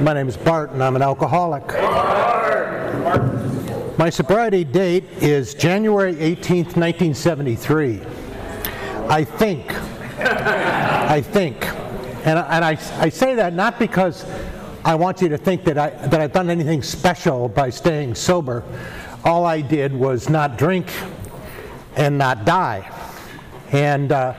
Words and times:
My 0.00 0.12
name 0.12 0.26
is 0.26 0.36
Bart, 0.36 0.72
and 0.72 0.82
I'm 0.82 0.96
an 0.96 1.02
alcoholic. 1.02 1.66
My 3.96 4.10
sobriety 4.10 4.64
date 4.64 5.04
is 5.20 5.54
January 5.54 6.14
18th, 6.14 6.76
1973. 6.76 8.02
I 9.08 9.22
think. 9.22 9.72
I 10.18 11.20
think. 11.20 11.64
And, 12.26 12.38
and 12.40 12.64
I, 12.64 12.76
I 12.98 13.08
say 13.08 13.36
that 13.36 13.54
not 13.54 13.78
because 13.78 14.26
I 14.84 14.96
want 14.96 15.22
you 15.22 15.28
to 15.28 15.38
think 15.38 15.62
that, 15.64 15.78
I, 15.78 15.90
that 15.90 16.20
I've 16.20 16.32
done 16.32 16.50
anything 16.50 16.82
special 16.82 17.48
by 17.48 17.70
staying 17.70 18.16
sober. 18.16 18.64
All 19.24 19.46
I 19.46 19.60
did 19.60 19.94
was 19.94 20.28
not 20.28 20.58
drink 20.58 20.92
and 21.94 22.18
not 22.18 22.44
die. 22.44 22.90
And, 23.70 24.10
uh, 24.10 24.34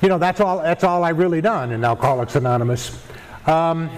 you 0.00 0.08
know, 0.08 0.18
that's 0.18 0.40
all, 0.40 0.62
that's 0.62 0.84
all 0.84 1.02
I've 1.02 1.18
really 1.18 1.40
done 1.40 1.72
in 1.72 1.84
Alcoholics 1.84 2.36
Anonymous. 2.36 3.02
Um, 3.46 3.90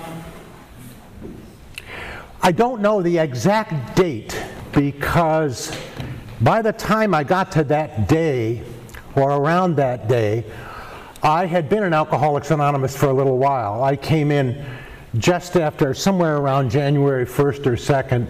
I 2.41 2.52
don't 2.52 2.80
know 2.80 3.02
the 3.02 3.19
exact 3.19 3.97
date 3.97 4.41
because 4.73 5.77
by 6.41 6.62
the 6.62 6.73
time 6.73 7.12
I 7.14 7.24
got 7.24 7.51
to 7.52 7.64
that 7.64 8.09
day, 8.09 8.62
or 9.16 9.33
around 9.33 9.77
that 9.77 10.06
day, 10.06 10.45
I 11.23 11.47
had 11.47 11.69
been 11.69 11.83
in 11.83 11.92
Alcoholics 11.92 12.52
Anonymous 12.52 12.97
for 12.97 13.06
a 13.06 13.12
little 13.12 13.38
while. 13.38 13.83
I 13.83 13.97
came 13.97 14.30
in 14.30 14.64
just 15.16 15.56
after, 15.56 15.95
somewhere 15.95 16.37
around 16.37 16.70
January 16.70 17.27
1st 17.27 17.66
or 17.66 17.77
2nd. 17.77 18.27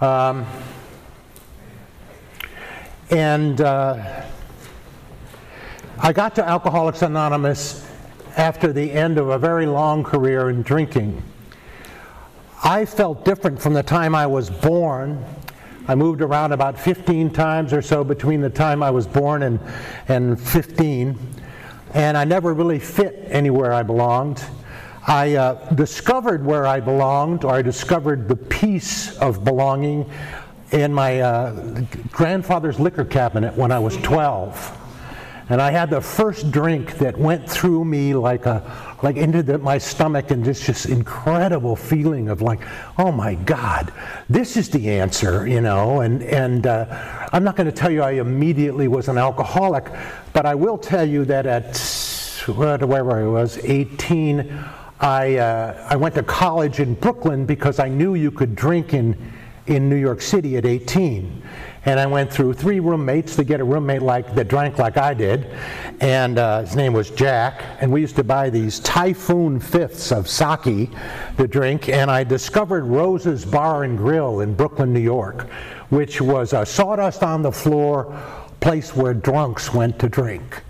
Um, 0.00 0.46
and 3.10 3.60
uh, 3.60 4.24
I 5.98 6.12
got 6.12 6.36
to 6.36 6.48
Alcoholics 6.48 7.02
Anonymous 7.02 7.84
after 8.36 8.72
the 8.72 8.92
end 8.92 9.18
of 9.18 9.30
a 9.30 9.38
very 9.38 9.66
long 9.66 10.04
career 10.04 10.50
in 10.50 10.62
drinking. 10.62 11.20
I 12.64 12.84
felt 12.84 13.24
different 13.24 13.60
from 13.60 13.74
the 13.74 13.82
time 13.82 14.14
I 14.14 14.26
was 14.28 14.48
born. 14.48 15.24
I 15.88 15.96
moved 15.96 16.22
around 16.22 16.52
about 16.52 16.78
15 16.78 17.30
times 17.30 17.72
or 17.72 17.82
so 17.82 18.04
between 18.04 18.40
the 18.40 18.50
time 18.50 18.84
I 18.84 18.90
was 18.90 19.04
born 19.04 19.42
and, 19.42 19.58
and 20.06 20.40
15, 20.40 21.18
and 21.94 22.16
I 22.16 22.24
never 22.24 22.54
really 22.54 22.78
fit 22.78 23.26
anywhere 23.30 23.72
I 23.72 23.82
belonged. 23.82 24.44
I 25.08 25.34
uh, 25.34 25.54
discovered 25.74 26.46
where 26.46 26.64
I 26.64 26.78
belonged, 26.78 27.44
or 27.44 27.52
I 27.52 27.62
discovered 27.62 28.28
the 28.28 28.36
peace 28.36 29.16
of 29.18 29.42
belonging 29.42 30.08
in 30.70 30.94
my 30.94 31.20
uh, 31.20 31.80
grandfather's 32.12 32.78
liquor 32.78 33.04
cabinet 33.04 33.56
when 33.56 33.72
I 33.72 33.80
was 33.80 33.96
12. 33.96 34.81
And 35.52 35.60
I 35.60 35.70
had 35.70 35.90
the 35.90 36.00
first 36.00 36.50
drink 36.50 36.96
that 36.96 37.14
went 37.18 37.46
through 37.46 37.84
me 37.84 38.14
like 38.14 38.46
a 38.46 38.62
like 39.02 39.18
into 39.18 39.42
the, 39.42 39.58
my 39.58 39.76
stomach 39.76 40.30
and 40.30 40.42
just 40.42 40.66
this 40.66 40.86
incredible 40.86 41.76
feeling 41.76 42.30
of 42.30 42.40
like, 42.40 42.60
oh 42.96 43.12
my 43.12 43.34
God, 43.34 43.92
this 44.30 44.56
is 44.56 44.70
the 44.70 44.88
answer, 44.88 45.46
you 45.46 45.60
know. 45.60 46.00
And 46.00 46.22
and 46.22 46.66
uh, 46.66 47.28
I'm 47.34 47.44
not 47.44 47.56
going 47.56 47.66
to 47.66 47.72
tell 47.72 47.90
you 47.90 48.00
I 48.00 48.12
immediately 48.12 48.88
was 48.88 49.08
an 49.08 49.18
alcoholic, 49.18 49.84
but 50.32 50.46
I 50.46 50.54
will 50.54 50.78
tell 50.78 51.06
you 51.06 51.26
that 51.26 51.44
at 51.44 51.76
wherever 52.46 53.20
I 53.20 53.26
was, 53.26 53.58
18, 53.58 54.58
I 55.00 55.36
uh, 55.36 55.86
I 55.90 55.96
went 55.96 56.14
to 56.14 56.22
college 56.22 56.80
in 56.80 56.94
Brooklyn 56.94 57.44
because 57.44 57.78
I 57.78 57.90
knew 57.90 58.14
you 58.14 58.30
could 58.30 58.56
drink 58.56 58.94
in 58.94 59.14
in 59.66 59.90
New 59.90 59.96
York 59.96 60.22
City 60.22 60.56
at 60.56 60.64
18 60.64 61.41
and 61.84 61.98
I 61.98 62.06
went 62.06 62.32
through 62.32 62.54
three 62.54 62.80
roommates 62.80 63.34
to 63.36 63.44
get 63.44 63.60
a 63.60 63.64
roommate 63.64 64.02
like 64.02 64.34
that 64.34 64.48
drank 64.48 64.78
like 64.78 64.96
I 64.96 65.14
did, 65.14 65.46
and 66.00 66.38
uh, 66.38 66.60
his 66.60 66.76
name 66.76 66.92
was 66.92 67.10
Jack. 67.10 67.62
And 67.80 67.92
we 67.92 68.00
used 68.00 68.16
to 68.16 68.24
buy 68.24 68.50
these 68.50 68.78
Typhoon 68.80 69.58
fifths 69.58 70.12
of 70.12 70.28
sake 70.28 70.90
to 71.36 71.48
drink. 71.48 71.88
And 71.88 72.10
I 72.10 72.24
discovered 72.24 72.84
Rose's 72.84 73.44
Bar 73.44 73.84
and 73.84 73.96
Grill 73.96 74.40
in 74.40 74.54
Brooklyn, 74.54 74.92
New 74.92 75.00
York, 75.00 75.48
which 75.90 76.20
was 76.20 76.52
a 76.52 76.66
sawdust 76.66 77.22
on 77.22 77.42
the 77.42 77.52
floor 77.52 78.16
place 78.60 78.94
where 78.94 79.14
drunks 79.14 79.74
went 79.74 79.98
to 79.98 80.08
drink 80.08 80.62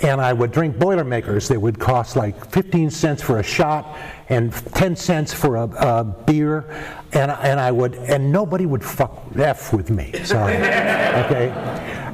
and 0.00 0.20
I 0.20 0.32
would 0.32 0.52
drink 0.52 0.78
Boilermakers. 0.78 1.48
They 1.48 1.56
would 1.56 1.78
cost 1.78 2.16
like 2.16 2.50
15 2.50 2.90
cents 2.90 3.22
for 3.22 3.38
a 3.38 3.42
shot 3.42 3.96
and 4.28 4.52
10 4.52 4.96
cents 4.96 5.32
for 5.32 5.56
a, 5.56 5.62
a 5.64 6.04
beer, 6.04 6.64
and, 7.12 7.30
and 7.30 7.60
I 7.60 7.70
would, 7.70 7.94
and 7.94 8.30
nobody 8.30 8.66
would 8.66 8.84
fuck 8.84 9.24
F 9.36 9.72
with 9.72 9.90
me, 9.90 10.12
sorry, 10.24 10.56
okay? 10.56 11.50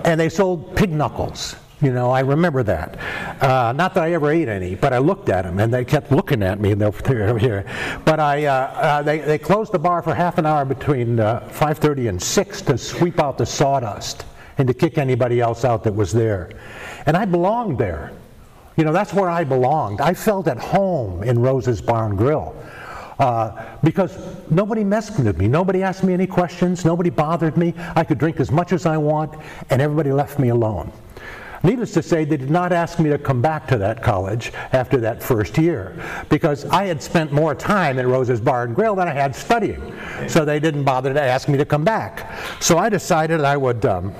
And 0.04 0.20
they 0.20 0.28
sold 0.28 0.76
pig 0.76 0.90
knuckles. 0.90 1.56
You 1.80 1.92
know, 1.92 2.12
I 2.12 2.20
remember 2.20 2.62
that. 2.62 2.96
Uh, 3.42 3.72
not 3.72 3.94
that 3.94 4.04
I 4.04 4.12
ever 4.12 4.30
ate 4.30 4.48
any, 4.48 4.76
but 4.76 4.92
I 4.92 4.98
looked 4.98 5.28
at 5.28 5.42
them, 5.42 5.58
and 5.58 5.74
they 5.74 5.84
kept 5.84 6.12
looking 6.12 6.40
at 6.40 6.60
me. 6.60 6.70
And 6.70 6.80
they're 6.80 7.38
here. 7.38 7.64
But 8.04 8.20
I, 8.20 8.44
uh, 8.44 8.52
uh, 8.52 9.02
they, 9.02 9.18
they 9.18 9.38
closed 9.38 9.72
the 9.72 9.80
bar 9.80 10.00
for 10.00 10.14
half 10.14 10.38
an 10.38 10.46
hour 10.46 10.64
between 10.64 11.16
5:30 11.16 12.06
uh, 12.06 12.08
and 12.10 12.22
6 12.22 12.62
to 12.62 12.78
sweep 12.78 13.18
out 13.18 13.36
the 13.36 13.46
sawdust 13.46 14.24
and 14.58 14.68
to 14.68 14.74
kick 14.74 14.98
anybody 14.98 15.40
else 15.40 15.64
out 15.64 15.84
that 15.84 15.94
was 15.94 16.12
there. 16.12 16.50
And 17.06 17.16
I 17.16 17.24
belonged 17.24 17.78
there. 17.78 18.12
You 18.76 18.84
know, 18.84 18.92
that's 18.92 19.12
where 19.12 19.28
I 19.28 19.44
belonged. 19.44 20.00
I 20.00 20.14
felt 20.14 20.48
at 20.48 20.58
home 20.58 21.22
in 21.22 21.38
Rose's 21.38 21.80
Bar 21.82 22.06
and 22.06 22.18
Grill. 22.18 22.56
Uh, 23.18 23.76
because 23.84 24.18
nobody 24.50 24.82
messed 24.82 25.18
with 25.18 25.38
me. 25.38 25.46
Nobody 25.46 25.82
asked 25.82 26.02
me 26.02 26.12
any 26.14 26.26
questions. 26.26 26.84
Nobody 26.84 27.10
bothered 27.10 27.56
me. 27.56 27.74
I 27.94 28.04
could 28.04 28.18
drink 28.18 28.40
as 28.40 28.50
much 28.50 28.72
as 28.72 28.86
I 28.86 28.96
want, 28.96 29.34
and 29.70 29.82
everybody 29.82 30.10
left 30.10 30.38
me 30.38 30.48
alone. 30.48 30.90
Needless 31.64 31.92
to 31.92 32.02
say, 32.02 32.24
they 32.24 32.36
did 32.36 32.50
not 32.50 32.72
ask 32.72 32.98
me 32.98 33.10
to 33.10 33.18
come 33.18 33.40
back 33.40 33.68
to 33.68 33.78
that 33.78 34.02
college 34.02 34.52
after 34.72 34.98
that 34.98 35.22
first 35.22 35.56
year 35.56 35.94
because 36.28 36.64
I 36.66 36.86
had 36.86 37.00
spent 37.00 37.30
more 37.30 37.54
time 37.54 38.00
in 38.00 38.08
Rose's 38.08 38.40
Bar 38.40 38.64
and 38.64 38.74
Grill 38.74 38.96
than 38.96 39.06
I 39.06 39.12
had 39.12 39.36
studying. 39.36 39.94
So 40.26 40.44
they 40.44 40.58
didn't 40.58 40.82
bother 40.82 41.14
to 41.14 41.22
ask 41.22 41.48
me 41.48 41.56
to 41.58 41.64
come 41.64 41.84
back. 41.84 42.28
So 42.60 42.78
I 42.78 42.88
decided 42.88 43.42
I 43.42 43.56
would, 43.56 43.84
um, 43.84 44.12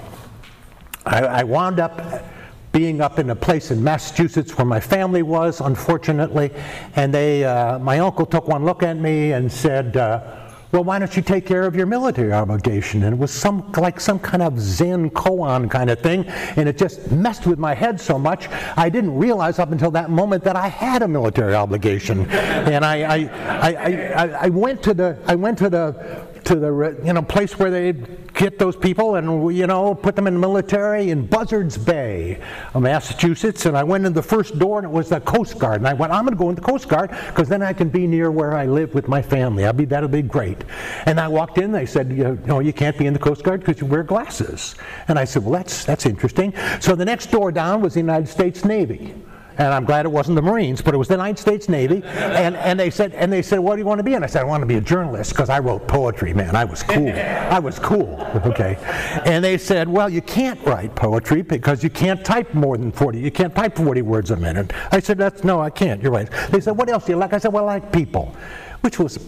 I, 1.04 1.20
I 1.20 1.42
wound 1.42 1.80
up 1.80 2.24
being 2.72 3.00
up 3.00 3.18
in 3.18 3.30
a 3.30 3.36
place 3.36 3.70
in 3.70 3.84
Massachusetts 3.84 4.56
where 4.56 4.64
my 4.64 4.80
family 4.80 5.22
was, 5.22 5.60
unfortunately, 5.60 6.50
and 6.96 7.12
they, 7.12 7.44
uh, 7.44 7.78
my 7.78 7.98
uncle 7.98 8.24
took 8.24 8.48
one 8.48 8.64
look 8.64 8.82
at 8.82 8.96
me 8.96 9.32
and 9.32 9.52
said, 9.52 9.96
uh, 9.96 10.38
well, 10.72 10.84
why 10.84 10.98
don't 10.98 11.14
you 11.14 11.20
take 11.20 11.44
care 11.44 11.66
of 11.66 11.76
your 11.76 11.84
military 11.84 12.32
obligation? 12.32 13.02
And 13.02 13.14
it 13.14 13.18
was 13.18 13.30
some 13.30 13.70
like 13.72 14.00
some 14.00 14.18
kind 14.18 14.42
of 14.42 14.58
Zen 14.58 15.10
koan 15.10 15.70
kind 15.70 15.90
of 15.90 16.00
thing, 16.00 16.24
and 16.56 16.66
it 16.66 16.78
just 16.78 17.10
messed 17.10 17.46
with 17.46 17.58
my 17.58 17.74
head 17.74 18.00
so 18.00 18.19
much 18.19 18.48
I 18.78 18.88
didn't 18.88 19.14
realize 19.14 19.58
up 19.58 19.70
until 19.70 19.90
that 19.90 20.08
moment 20.08 20.42
that 20.44 20.56
I 20.56 20.69
had 20.69 21.02
a 21.02 21.08
military 21.08 21.54
obligation. 21.54 22.24
And 22.30 22.86
I, 22.86 23.02
I, 23.02 23.16
I, 23.48 24.12
I, 24.14 24.28
I 24.44 24.48
went 24.48 24.82
to 24.84 24.94
the 24.94 25.19
I 25.26 25.34
went 25.34 25.58
to 25.58 25.69
the 25.69 26.26
to 26.44 26.54
the 26.54 27.00
you 27.04 27.12
know 27.12 27.22
place 27.22 27.58
where 27.58 27.70
they 27.70 27.92
get 28.34 28.59
those 28.59 28.76
people 28.76 29.16
and 29.16 29.54
you 29.54 29.66
know 29.66 29.94
put 29.94 30.16
them 30.16 30.26
in 30.26 30.34
the 30.34 30.41
military 30.41 31.10
in 31.10 31.26
Buzzards 31.26 31.76
Bay, 31.76 32.41
Massachusetts. 32.75 33.66
And 33.66 33.76
I 33.76 33.82
went 33.82 34.06
in 34.06 34.12
the 34.12 34.22
first 34.22 34.59
door 34.59 34.78
and 34.78 34.87
it 34.87 34.91
was 34.91 35.09
the 35.09 35.20
Coast 35.20 35.59
Guard. 35.59 35.81
And 35.81 35.88
I 35.88 35.93
went, 35.93 36.12
I'm 36.12 36.25
going 36.25 36.37
to 36.37 36.38
go 36.38 36.48
in 36.48 36.54
the 36.54 36.62
Coast 36.62 36.88
Guard 36.88 37.10
because 37.10 37.48
then 37.48 37.62
I 37.62 37.72
can 37.72 37.88
be 37.88 38.06
near 38.06 38.31
where 38.31 38.54
I 38.54 38.66
live 38.66 38.94
with 38.94 39.09
my 39.09 39.22
family. 39.22 39.65
I'll 39.65 39.72
be 39.72 39.84
that'll 39.84 40.09
be 40.09 40.22
great. 40.22 40.59
And 41.06 41.20
I 41.20 41.28
walked 41.28 41.59
in. 41.59 41.72
They 41.72 41.87
said, 41.87 42.10
you 42.10 42.38
know, 42.47 42.60
you 42.60 42.72
can't 42.72 42.97
be 42.98 43.06
in 43.06 43.12
the 43.12 43.19
Coast 43.19 43.43
Guard 43.43 43.60
because 43.60 43.81
you 43.81 43.87
wear 43.87 44.03
glasses. 44.03 44.75
And 45.09 45.19
I 45.19 45.25
said, 45.25 45.44
well, 45.44 45.53
that's 45.53 45.84
that's 45.84 46.06
interesting. 46.06 46.54
So 46.81 46.94
the 46.94 47.04
next 47.04 47.31
door 47.31 47.53
down 47.53 47.81
was 47.81 47.94
the 47.94 48.00
United 48.00 48.28
States 48.28 48.64
Navy 48.64 49.14
and 49.58 49.68
I'm 49.68 49.84
glad 49.84 50.06
it 50.06 50.10
wasn't 50.10 50.36
the 50.36 50.42
Marines, 50.42 50.80
but 50.80 50.94
it 50.94 50.96
was 50.96 51.08
the 51.08 51.14
United 51.14 51.38
States 51.38 51.68
Navy. 51.68 52.02
And, 52.04 52.56
and 52.56 52.78
they 52.78 52.90
said, 52.90 53.12
and 53.14 53.32
they 53.32 53.42
said, 53.42 53.58
what 53.58 53.76
do 53.76 53.80
you 53.80 53.86
want 53.86 53.98
to 53.98 54.04
be? 54.04 54.14
And 54.14 54.24
I 54.24 54.26
said, 54.26 54.42
I 54.42 54.44
want 54.44 54.62
to 54.62 54.66
be 54.66 54.76
a 54.76 54.80
journalist 54.80 55.30
because 55.30 55.50
I 55.50 55.58
wrote 55.58 55.86
poetry, 55.86 56.32
man. 56.34 56.56
I 56.56 56.64
was 56.64 56.82
cool. 56.82 57.12
I 57.12 57.58
was 57.58 57.78
cool. 57.78 58.20
Okay. 58.42 58.76
And 59.24 59.44
they 59.44 59.56
said, 59.56 59.88
well, 59.88 60.08
you 60.08 60.20
can't 60.20 60.60
write 60.66 60.96
poetry 60.96 61.42
because 61.42 61.84
you 61.84 61.90
can't 61.90 62.24
type 62.24 62.52
more 62.54 62.76
than 62.76 62.90
40. 62.90 63.20
You 63.20 63.30
can't 63.30 63.54
type 63.54 63.76
40 63.76 64.02
words 64.02 64.30
a 64.30 64.36
minute. 64.36 64.72
I 64.90 64.98
said, 65.00 65.16
that's 65.16 65.44
no, 65.44 65.60
I 65.60 65.70
can't. 65.70 66.02
You're 66.02 66.12
right. 66.12 66.28
They 66.50 66.60
said, 66.60 66.72
what 66.72 66.88
else 66.88 67.06
do 67.06 67.12
you 67.12 67.19
like? 67.19 67.32
I 67.32 67.38
said, 67.38 67.52
well, 67.52 67.69
I 67.69 67.74
like 67.74 67.92
people, 67.92 68.34
which 68.80 68.98
was 68.98 69.19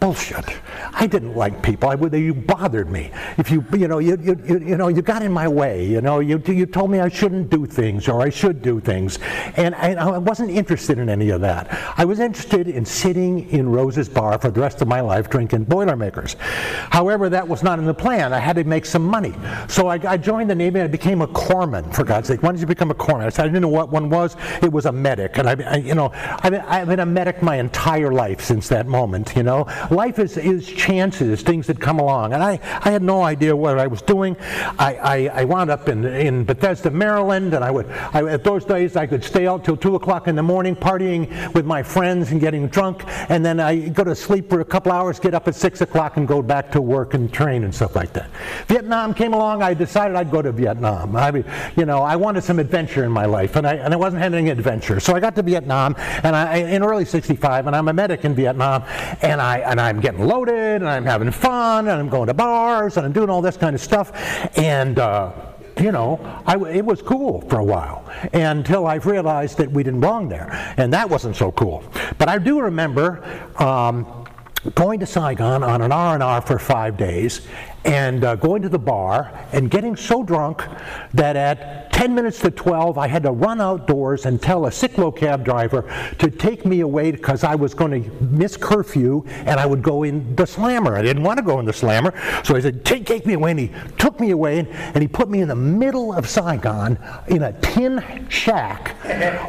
bullshit. 0.00 0.46
I 0.94 1.06
didn't 1.06 1.36
like 1.36 1.62
people. 1.62 1.90
I 1.90 2.16
you 2.16 2.34
bothered 2.34 2.90
me. 2.90 3.12
If 3.36 3.50
you, 3.50 3.64
you 3.76 3.86
know, 3.86 3.98
you, 3.98 4.18
you, 4.20 4.36
you, 4.44 4.58
you 4.58 4.76
know, 4.76 4.88
you 4.88 5.02
got 5.02 5.22
in 5.22 5.30
my 5.30 5.46
way. 5.46 5.86
You 5.86 6.00
know, 6.00 6.20
you, 6.20 6.42
you 6.46 6.66
told 6.66 6.90
me 6.90 7.00
I 7.00 7.08
shouldn't 7.08 7.50
do 7.50 7.66
things 7.66 8.08
or 8.08 8.22
I 8.22 8.30
should 8.30 8.62
do 8.62 8.80
things, 8.80 9.18
and 9.56 9.74
I, 9.74 9.92
I 9.92 10.18
wasn't 10.18 10.50
interested 10.50 10.98
in 10.98 11.08
any 11.08 11.30
of 11.30 11.42
that. 11.42 11.68
I 11.96 12.04
was 12.06 12.18
interested 12.18 12.66
in 12.66 12.84
sitting 12.84 13.48
in 13.50 13.68
Rose's 13.68 14.08
bar 14.08 14.38
for 14.38 14.50
the 14.50 14.60
rest 14.60 14.80
of 14.80 14.88
my 14.88 15.00
life 15.00 15.28
drinking 15.28 15.64
Boilermakers. 15.64 16.34
However, 16.90 17.28
that 17.28 17.46
was 17.46 17.62
not 17.62 17.78
in 17.78 17.84
the 17.84 17.94
plan. 17.94 18.32
I 18.32 18.38
had 18.38 18.56
to 18.56 18.64
make 18.64 18.86
some 18.86 19.04
money, 19.04 19.34
so 19.68 19.88
I, 19.88 20.00
I 20.08 20.16
joined 20.16 20.48
the 20.48 20.54
Navy 20.54 20.80
and 20.80 20.88
I 20.88 20.90
became 20.90 21.20
a 21.20 21.28
corpsman. 21.28 21.94
For 21.94 22.04
God's 22.04 22.28
sake, 22.28 22.42
why 22.42 22.52
did 22.52 22.60
you 22.62 22.66
become 22.66 22.90
a 22.90 22.94
corpsman? 22.94 23.26
I 23.26 23.28
said 23.28 23.44
I 23.44 23.48
didn't 23.48 23.62
know 23.62 23.68
what 23.68 23.90
one 23.90 24.08
was. 24.08 24.36
It 24.62 24.72
was 24.72 24.86
a 24.86 24.92
medic, 24.92 25.36
and 25.36 25.48
I, 25.48 25.56
I 25.70 25.76
you 25.76 25.94
know, 25.94 26.10
I've 26.14 26.52
been, 26.52 26.62
I've 26.62 26.88
been 26.88 27.00
a 27.00 27.06
medic 27.06 27.42
my 27.42 27.56
entire 27.56 28.10
life 28.10 28.40
since 28.40 28.68
that 28.68 28.86
moment. 28.86 29.34
You 29.36 29.42
know. 29.42 29.66
Life 29.90 30.18
is, 30.18 30.36
is 30.36 30.66
chances, 30.66 31.42
things 31.42 31.66
that 31.66 31.80
come 31.80 31.98
along. 31.98 32.32
And 32.32 32.42
I, 32.42 32.60
I 32.82 32.90
had 32.90 33.02
no 33.02 33.22
idea 33.22 33.54
what 33.54 33.78
I 33.78 33.86
was 33.86 34.02
doing. 34.02 34.36
I, 34.78 34.94
I, 34.94 35.40
I 35.40 35.44
wound 35.44 35.70
up 35.70 35.88
in, 35.88 36.04
in 36.04 36.44
Bethesda, 36.44 36.90
Maryland, 36.90 37.54
and 37.54 37.64
I 37.64 37.70
would, 37.70 37.88
I, 37.90 38.24
at 38.24 38.44
those 38.44 38.64
days, 38.64 38.96
I 38.96 39.06
could 39.06 39.24
stay 39.24 39.46
out 39.46 39.64
till 39.64 39.76
2 39.76 39.96
o'clock 39.96 40.28
in 40.28 40.36
the 40.36 40.42
morning 40.42 40.76
partying 40.76 41.52
with 41.54 41.66
my 41.66 41.82
friends 41.82 42.30
and 42.30 42.40
getting 42.40 42.68
drunk, 42.68 43.02
and 43.28 43.44
then 43.44 43.60
I 43.60 43.88
go 43.88 44.04
to 44.04 44.14
sleep 44.14 44.48
for 44.48 44.60
a 44.60 44.64
couple 44.64 44.92
hours, 44.92 45.18
get 45.18 45.34
up 45.34 45.48
at 45.48 45.54
6 45.54 45.80
o'clock, 45.80 46.16
and 46.16 46.26
go 46.28 46.42
back 46.42 46.70
to 46.72 46.80
work 46.80 47.14
and 47.14 47.32
train 47.32 47.64
and 47.64 47.74
stuff 47.74 47.96
like 47.96 48.12
that. 48.12 48.30
Vietnam 48.66 49.14
came 49.14 49.34
along, 49.34 49.62
I 49.62 49.74
decided 49.74 50.16
I'd 50.16 50.30
go 50.30 50.42
to 50.42 50.52
Vietnam. 50.52 51.16
I, 51.16 51.44
you 51.76 51.84
know, 51.84 52.02
I 52.02 52.16
wanted 52.16 52.44
some 52.44 52.58
adventure 52.58 53.04
in 53.04 53.12
my 53.12 53.26
life, 53.26 53.56
and 53.56 53.66
I, 53.66 53.74
and 53.74 53.92
I 53.92 53.96
wasn't 53.96 54.22
having 54.22 54.38
any 54.40 54.50
adventure. 54.50 55.00
So 55.00 55.14
I 55.14 55.20
got 55.20 55.34
to 55.36 55.42
Vietnam, 55.42 55.94
and 56.22 56.36
I, 56.36 56.56
in 56.56 56.82
early 56.82 57.04
65, 57.04 57.66
and 57.66 57.74
I'm 57.74 57.88
a 57.88 57.92
medic 57.92 58.24
in 58.24 58.34
Vietnam, 58.34 58.84
and, 59.22 59.40
I, 59.40 59.58
and 59.58 59.79
I'm 59.80 60.00
getting 60.00 60.26
loaded, 60.26 60.82
and 60.82 60.88
I'm 60.88 61.04
having 61.04 61.30
fun, 61.30 61.88
and 61.88 62.00
I'm 62.00 62.08
going 62.08 62.26
to 62.26 62.34
bars, 62.34 62.96
and 62.96 63.06
I'm 63.06 63.12
doing 63.12 63.30
all 63.30 63.42
this 63.42 63.56
kind 63.56 63.74
of 63.74 63.80
stuff. 63.80 64.12
And, 64.58 64.98
uh, 64.98 65.32
you 65.80 65.92
know, 65.92 66.20
I, 66.46 66.56
it 66.68 66.84
was 66.84 67.00
cool 67.02 67.40
for 67.42 67.58
a 67.58 67.64
while 67.64 68.04
until 68.32 68.86
I 68.86 68.96
realized 68.96 69.58
that 69.58 69.70
we 69.70 69.82
didn't 69.82 70.00
belong 70.00 70.28
there. 70.28 70.74
And 70.76 70.92
that 70.92 71.08
wasn't 71.08 71.36
so 71.36 71.52
cool. 71.52 71.82
But 72.18 72.28
I 72.28 72.38
do 72.38 72.60
remember 72.60 73.24
um, 73.58 74.26
going 74.74 75.00
to 75.00 75.06
Saigon 75.06 75.62
on 75.62 75.80
an 75.80 75.92
R&R 75.92 76.40
for 76.42 76.58
five 76.58 76.96
days 76.96 77.46
and 77.84 78.24
uh, 78.24 78.36
going 78.36 78.60
to 78.62 78.68
the 78.68 78.78
bar 78.78 79.46
and 79.52 79.70
getting 79.70 79.96
so 79.96 80.22
drunk 80.22 80.62
that 81.14 81.36
at 81.36 81.89
10 82.00 82.14
minutes 82.14 82.38
to 82.38 82.50
12 82.50 82.96
I 82.96 83.06
had 83.06 83.22
to 83.24 83.30
run 83.30 83.60
outdoors 83.60 84.24
and 84.24 84.40
tell 84.40 84.64
a 84.64 84.70
Cyclo 84.70 85.14
cab 85.14 85.44
driver 85.44 85.82
to 86.18 86.30
take 86.30 86.64
me 86.64 86.80
away 86.80 87.10
because 87.10 87.44
I 87.44 87.54
was 87.54 87.74
going 87.74 88.02
to 88.02 88.10
miss 88.24 88.56
curfew 88.56 89.22
and 89.28 89.60
I 89.60 89.66
would 89.66 89.82
go 89.82 90.04
in 90.04 90.34
the 90.34 90.46
slammer. 90.46 90.96
I 90.96 91.02
didn't 91.02 91.22
want 91.22 91.38
to 91.38 91.44
go 91.44 91.60
in 91.60 91.66
the 91.66 91.74
slammer, 91.74 92.14
so 92.42 92.56
I 92.56 92.60
said, 92.60 92.86
take, 92.86 93.04
take 93.04 93.26
me 93.26 93.34
away. 93.34 93.50
And 93.50 93.60
he 93.60 93.70
took 93.98 94.18
me 94.18 94.30
away 94.30 94.60
and, 94.60 94.68
and 94.68 95.02
he 95.02 95.08
put 95.08 95.28
me 95.28 95.42
in 95.42 95.48
the 95.48 95.54
middle 95.54 96.14
of 96.14 96.26
Saigon 96.26 96.98
in 97.28 97.42
a 97.42 97.52
tin 97.60 98.26
shack 98.30 98.96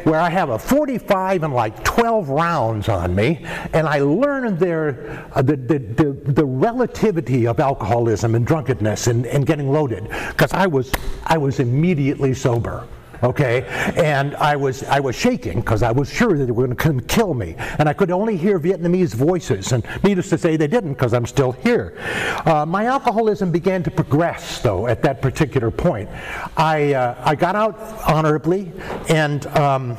where 0.04 0.20
I 0.20 0.28
have 0.28 0.50
a 0.50 0.58
45 0.58 1.44
and 1.44 1.54
like 1.54 1.82
12 1.84 2.28
rounds 2.28 2.90
on 2.90 3.14
me. 3.14 3.46
And 3.72 3.86
I 3.86 4.00
learned 4.00 4.58
there 4.58 5.26
uh, 5.32 5.40
the, 5.40 5.56
the, 5.56 5.78
the, 5.78 6.32
the 6.32 6.44
relativity 6.44 7.46
of 7.46 7.60
alcoholism 7.60 7.92
alcoholism 7.92 8.34
and 8.34 8.46
drunkenness 8.46 9.06
and, 9.06 9.26
and 9.26 9.46
getting 9.46 9.70
loaded 9.70 10.08
because 10.28 10.52
I 10.52 10.66
was, 10.66 10.90
I 11.24 11.38
was 11.38 11.60
immediately 11.60 12.34
sober 12.42 12.86
okay? 13.22 13.64
And 13.96 14.34
i 14.36 14.56
was 14.56 14.82
i 14.84 15.00
was 15.00 15.14
shaking 15.16 15.60
because 15.60 15.82
i 15.82 15.90
was 15.90 16.12
sure 16.12 16.36
that 16.36 16.44
they 16.44 16.52
were 16.52 16.66
going 16.66 16.98
to 16.98 17.04
kill 17.06 17.34
me. 17.34 17.54
And 17.78 17.88
i 17.88 17.92
could 17.92 18.10
only 18.10 18.36
hear 18.36 18.58
vietnamese 18.58 19.14
voices 19.14 19.72
and 19.72 19.86
needless 20.02 20.28
to 20.30 20.38
say 20.38 20.56
they 20.56 20.66
didn't 20.66 20.94
because 20.94 21.14
i'm 21.14 21.26
still 21.26 21.52
here. 21.52 21.96
Uh, 22.44 22.66
my 22.66 22.86
alcoholism 22.86 23.50
began 23.52 23.82
to 23.84 23.90
progress 23.90 24.60
though 24.60 24.86
at 24.86 25.02
that 25.02 25.22
particular 25.22 25.70
point. 25.70 26.08
I 26.56 26.94
uh, 26.94 27.22
i 27.24 27.34
got 27.34 27.54
out 27.54 27.78
honorably 28.08 28.72
and 29.08 29.46
um, 29.58 29.96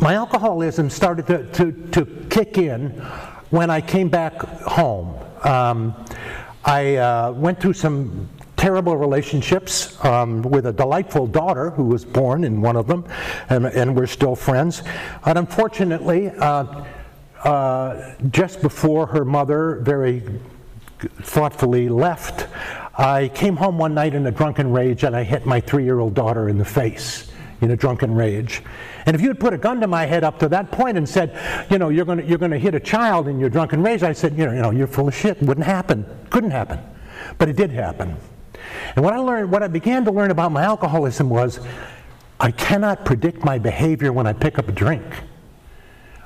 my 0.00 0.14
alcoholism 0.14 0.90
started 0.90 1.26
to, 1.26 1.44
to, 1.52 1.72
to 1.90 2.26
kick 2.30 2.58
in 2.58 2.90
when 3.50 3.70
i 3.70 3.80
came 3.80 4.08
back 4.08 4.34
home. 4.62 5.14
Um, 5.44 5.94
I 6.64 6.96
uh, 6.96 7.32
went 7.32 7.60
through 7.60 7.72
some 7.74 8.28
terrible 8.58 8.96
relationships 8.96 10.04
um, 10.04 10.42
with 10.42 10.66
a 10.66 10.72
delightful 10.72 11.26
daughter 11.26 11.70
who 11.70 11.84
was 11.84 12.04
born 12.04 12.44
in 12.44 12.60
one 12.60 12.76
of 12.76 12.86
them, 12.86 13.06
and, 13.48 13.64
and 13.66 13.96
we're 13.96 14.06
still 14.06 14.34
friends. 14.34 14.82
But 15.24 15.38
unfortunately, 15.38 16.28
uh, 16.30 16.84
uh, 17.44 18.14
just 18.30 18.60
before 18.60 19.06
her 19.06 19.24
mother 19.24 19.76
very 19.76 20.22
thoughtfully 21.22 21.88
left, 21.88 22.48
I 22.96 23.28
came 23.28 23.56
home 23.56 23.78
one 23.78 23.94
night 23.94 24.14
in 24.14 24.26
a 24.26 24.32
drunken 24.32 24.72
rage 24.72 25.04
and 25.04 25.14
I 25.14 25.22
hit 25.22 25.46
my 25.46 25.60
three 25.60 25.84
year 25.84 26.00
old 26.00 26.14
daughter 26.14 26.48
in 26.48 26.58
the 26.58 26.64
face 26.64 27.30
in 27.60 27.70
a 27.70 27.76
drunken 27.76 28.12
rage. 28.12 28.62
And 29.06 29.14
if 29.14 29.22
you 29.22 29.28
had 29.28 29.38
put 29.38 29.52
a 29.52 29.58
gun 29.58 29.80
to 29.80 29.86
my 29.86 30.04
head 30.04 30.24
up 30.24 30.40
to 30.40 30.48
that 30.48 30.72
point 30.72 30.98
and 30.98 31.08
said, 31.08 31.38
you 31.70 31.78
know, 31.78 31.90
you're 31.90 32.04
going 32.04 32.26
you're 32.28 32.38
to 32.38 32.58
hit 32.58 32.74
a 32.74 32.80
child 32.80 33.28
in 33.28 33.38
your 33.38 33.50
drunken 33.50 33.82
rage, 33.82 34.02
I 34.02 34.12
said, 34.12 34.36
you 34.36 34.46
know, 34.46 34.52
you 34.52 34.62
know, 34.62 34.70
you're 34.70 34.88
full 34.88 35.06
of 35.06 35.14
shit. 35.14 35.40
Wouldn't 35.40 35.66
happen. 35.66 36.04
Couldn't 36.30 36.50
happen. 36.50 36.80
But 37.38 37.48
it 37.48 37.56
did 37.56 37.70
happen. 37.70 38.16
And 38.96 39.04
what 39.04 39.14
I 39.14 39.18
learned, 39.18 39.50
what 39.50 39.62
I 39.62 39.68
began 39.68 40.04
to 40.04 40.10
learn 40.10 40.30
about 40.30 40.52
my 40.52 40.62
alcoholism 40.62 41.28
was 41.28 41.60
I 42.40 42.50
cannot 42.50 43.04
predict 43.04 43.44
my 43.44 43.58
behavior 43.58 44.12
when 44.12 44.26
I 44.26 44.32
pick 44.32 44.58
up 44.58 44.68
a 44.68 44.72
drink. 44.72 45.04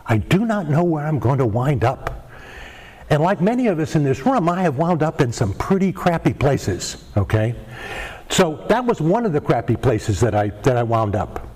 I 0.07 0.19
do 0.19 0.45
not 0.45 0.69
know 0.69 0.85
where 0.85 1.07
I'm 1.07 1.19
going 1.19 1.39
to 1.39 1.47
wind 1.47 1.85
up. 1.85 2.31
And 3.09 3.23
like 3.23 3.41
many 3.41 3.67
of 3.67 3.79
us 3.79 3.95
in 3.95 4.05
this 4.05 4.25
room, 4.25 4.49
I 4.49 4.63
have 4.63 4.79
wound 4.79 5.03
up 5.03 5.21
in 5.21 5.33
some 5.33 5.53
pretty 5.55 5.93
crappy 5.93 6.33
places, 6.33 7.05
okay? 7.17 7.55
So 8.31 8.65
that 8.69 8.85
was 8.85 9.01
one 9.01 9.27
of 9.27 9.33
the 9.33 9.41
crappy 9.41 9.77
places 9.77 10.21
that 10.21 10.35
I, 10.35 10.49
that 10.49 10.77
I 10.77 10.83
wound 10.83 11.15
up. 11.15 11.47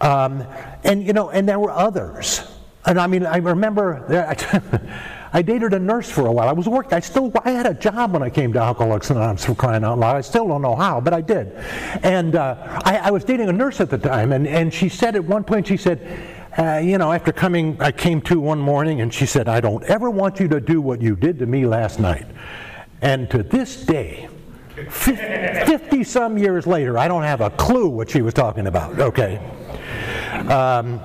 Um, 0.00 0.44
and 0.84 1.06
you 1.06 1.12
know, 1.12 1.30
and 1.30 1.48
there 1.48 1.58
were 1.58 1.70
others. 1.70 2.42
And 2.84 2.98
I 2.98 3.06
mean, 3.06 3.24
I 3.24 3.38
remember 3.38 4.04
I 5.34 5.40
dated 5.40 5.72
a 5.72 5.78
nurse 5.78 6.10
for 6.10 6.26
a 6.26 6.32
while. 6.32 6.48
I 6.48 6.52
was 6.52 6.68
working. 6.68 6.92
I 6.92 7.00
still 7.00 7.32
I 7.44 7.52
had 7.52 7.66
a 7.66 7.72
job 7.72 8.12
when 8.12 8.22
I 8.22 8.28
came 8.28 8.52
to 8.52 8.58
Alcoholics 8.58 9.10
Anonymous 9.10 9.44
for 9.46 9.54
crying 9.54 9.82
out 9.82 9.98
loud. 9.98 10.16
I 10.16 10.20
still 10.20 10.46
don't 10.46 10.60
know 10.60 10.76
how, 10.76 11.00
but 11.00 11.14
I 11.14 11.22
did. 11.22 11.52
And 12.02 12.36
uh, 12.36 12.80
I, 12.84 12.98
I, 12.98 13.10
was 13.10 13.24
dating 13.24 13.48
a 13.48 13.52
nurse 13.52 13.80
at 13.80 13.88
the 13.88 13.96
time, 13.96 14.32
and, 14.32 14.46
and 14.46 14.72
she 14.72 14.90
said 14.90 15.16
at 15.16 15.24
one 15.24 15.42
point, 15.42 15.66
she 15.66 15.78
said, 15.78 16.06
uh, 16.58 16.82
you 16.84 16.98
know, 16.98 17.10
after 17.12 17.32
coming, 17.32 17.80
I 17.80 17.92
came 17.92 18.20
to 18.22 18.38
one 18.38 18.58
morning, 18.58 19.00
and 19.00 19.12
she 19.12 19.24
said, 19.24 19.48
I 19.48 19.60
don't 19.60 19.82
ever 19.84 20.10
want 20.10 20.38
you 20.38 20.48
to 20.48 20.60
do 20.60 20.82
what 20.82 21.00
you 21.00 21.16
did 21.16 21.38
to 21.38 21.46
me 21.46 21.64
last 21.64 21.98
night. 21.98 22.26
And 23.00 23.30
to 23.30 23.42
this 23.42 23.86
day, 23.86 24.28
50 24.90 26.04
some 26.04 26.36
years 26.36 26.66
later, 26.66 26.98
I 26.98 27.08
don't 27.08 27.22
have 27.22 27.40
a 27.40 27.50
clue 27.50 27.88
what 27.88 28.10
she 28.10 28.20
was 28.20 28.34
talking 28.34 28.66
about, 28.66 28.98
okay? 28.98 29.38
Um, 30.48 31.00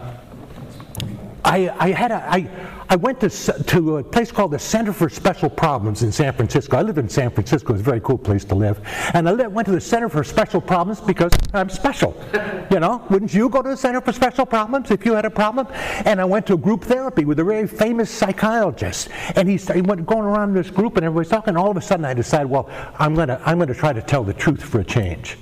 I, 1.46 1.70
I, 1.80 1.92
had 1.92 2.12
a, 2.12 2.28
I, 2.30 2.50
I 2.90 2.96
went 2.96 3.20
to, 3.20 3.30
to 3.30 3.98
a 3.98 4.04
place 4.04 4.32
called 4.32 4.52
the 4.52 4.60
Center 4.60 4.94
for 4.94 5.10
Special 5.10 5.50
Problems 5.50 6.04
in 6.04 6.12
San 6.12 6.34
Francisco. 6.34 6.78
I 6.78 6.84
lived 6.84 6.98
in 6.98 7.10
San 7.10 7.30
Francisco. 7.32 7.74
It's 7.74 7.82
a 7.82 7.84
very 7.84 8.00
cool 8.00 8.18
place 8.18 8.46
to 8.46 8.56
live. 8.56 8.80
And 9.14 9.28
I 9.28 9.34
went 9.48 9.66
to 9.66 9.74
the 9.74 9.82
Center 9.82 10.08
for 10.08 10.24
Special 10.24 10.62
Problems 10.62 11.02
because 11.02 11.32
I'm 11.54 11.70
special. 11.70 12.16
You 12.70 12.82
know, 12.82 13.02
wouldn't 13.10 13.34
you 13.34 13.48
go 13.48 13.62
to 13.62 13.70
the 13.70 13.78
Center 13.78 14.02
for 14.02 14.12
Special 14.12 14.46
Problems 14.46 14.92
if 14.92 15.06
you 15.06 15.14
had 15.14 15.24
a 15.24 15.30
problem? 15.30 15.68
And 16.04 16.20
I 16.20 16.26
went 16.26 16.46
to 16.48 16.58
group 16.58 16.84
therapy 16.84 17.24
with 17.24 17.40
a 17.40 17.44
very 17.46 17.66
famous 17.66 18.12
psychologist. 18.12 19.08
And 19.38 19.48
he, 19.48 19.56
he 19.56 19.80
went 19.80 20.06
going 20.06 20.26
around 20.26 20.54
this 20.54 20.70
group 20.70 20.98
and 20.98 21.06
everybody's 21.06 21.30
talking. 21.30 21.56
All 21.56 21.72
of 21.72 21.78
a 21.78 21.82
sudden 21.82 22.04
I 22.04 22.14
decided, 22.14 22.50
well, 22.50 22.70
I'm 23.00 23.16
going 23.16 23.30
to 23.30 23.42
I'm 23.46 23.58
going 23.58 23.70
to 23.70 23.74
try 23.74 23.94
to 23.94 24.02
tell 24.02 24.26
the 24.26 24.34
truth 24.34 24.62
for 24.62 24.82
a 24.82 24.84
change. 24.84 25.38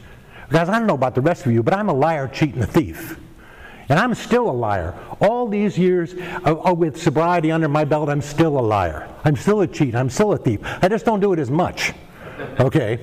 Because 0.47 0.69
I 0.69 0.77
don't 0.77 0.85
know 0.85 0.93
about 0.93 1.15
the 1.15 1.21
rest 1.21 1.47
of 1.47 1.51
you, 1.51 1.63
but 1.63 1.73
I'm 1.73 1.89
a 1.89 1.93
liar, 1.93 2.27
cheat, 2.27 2.53
and 2.53 2.63
a 2.63 2.67
thief. 2.67 3.19
And 3.89 3.99
I'm 3.99 4.15
still 4.15 4.49
a 4.49 4.51
liar. 4.51 4.95
All 5.21 5.47
these 5.47 5.77
years 5.77 6.15
uh, 6.45 6.73
with 6.75 7.01
sobriety 7.01 7.51
under 7.51 7.67
my 7.67 7.85
belt, 7.85 8.09
I'm 8.09 8.21
still 8.21 8.59
a 8.59 8.61
liar. 8.61 9.07
I'm 9.23 9.35
still 9.35 9.61
a 9.61 9.67
cheat. 9.67 9.95
I'm 9.95 10.09
still 10.09 10.33
a 10.33 10.37
thief. 10.37 10.59
I 10.63 10.87
just 10.87 11.05
don't 11.05 11.19
do 11.19 11.33
it 11.33 11.39
as 11.39 11.51
much. 11.51 11.93
Okay? 12.59 12.99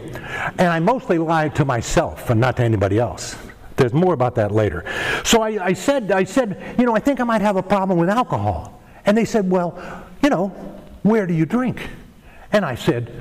And 0.58 0.68
I 0.68 0.80
mostly 0.80 1.18
lie 1.18 1.48
to 1.50 1.64
myself 1.64 2.30
and 2.30 2.40
not 2.40 2.56
to 2.56 2.64
anybody 2.64 2.98
else. 2.98 3.36
There's 3.76 3.92
more 3.92 4.12
about 4.14 4.34
that 4.36 4.50
later. 4.52 4.84
So 5.24 5.42
I, 5.42 5.66
I 5.66 5.72
said, 5.72 6.10
I 6.10 6.24
said, 6.24 6.76
you 6.78 6.84
know, 6.84 6.94
I 6.94 7.00
think 7.00 7.20
I 7.20 7.24
might 7.24 7.40
have 7.40 7.56
a 7.56 7.62
problem 7.62 7.98
with 7.98 8.08
alcohol. 8.08 8.80
And 9.06 9.16
they 9.16 9.24
said, 9.24 9.50
well, 9.50 9.80
you 10.22 10.30
know, 10.30 10.48
where 11.02 11.26
do 11.26 11.34
you 11.34 11.46
drink? 11.46 11.88
And 12.52 12.64
I 12.64 12.74
said, 12.74 13.12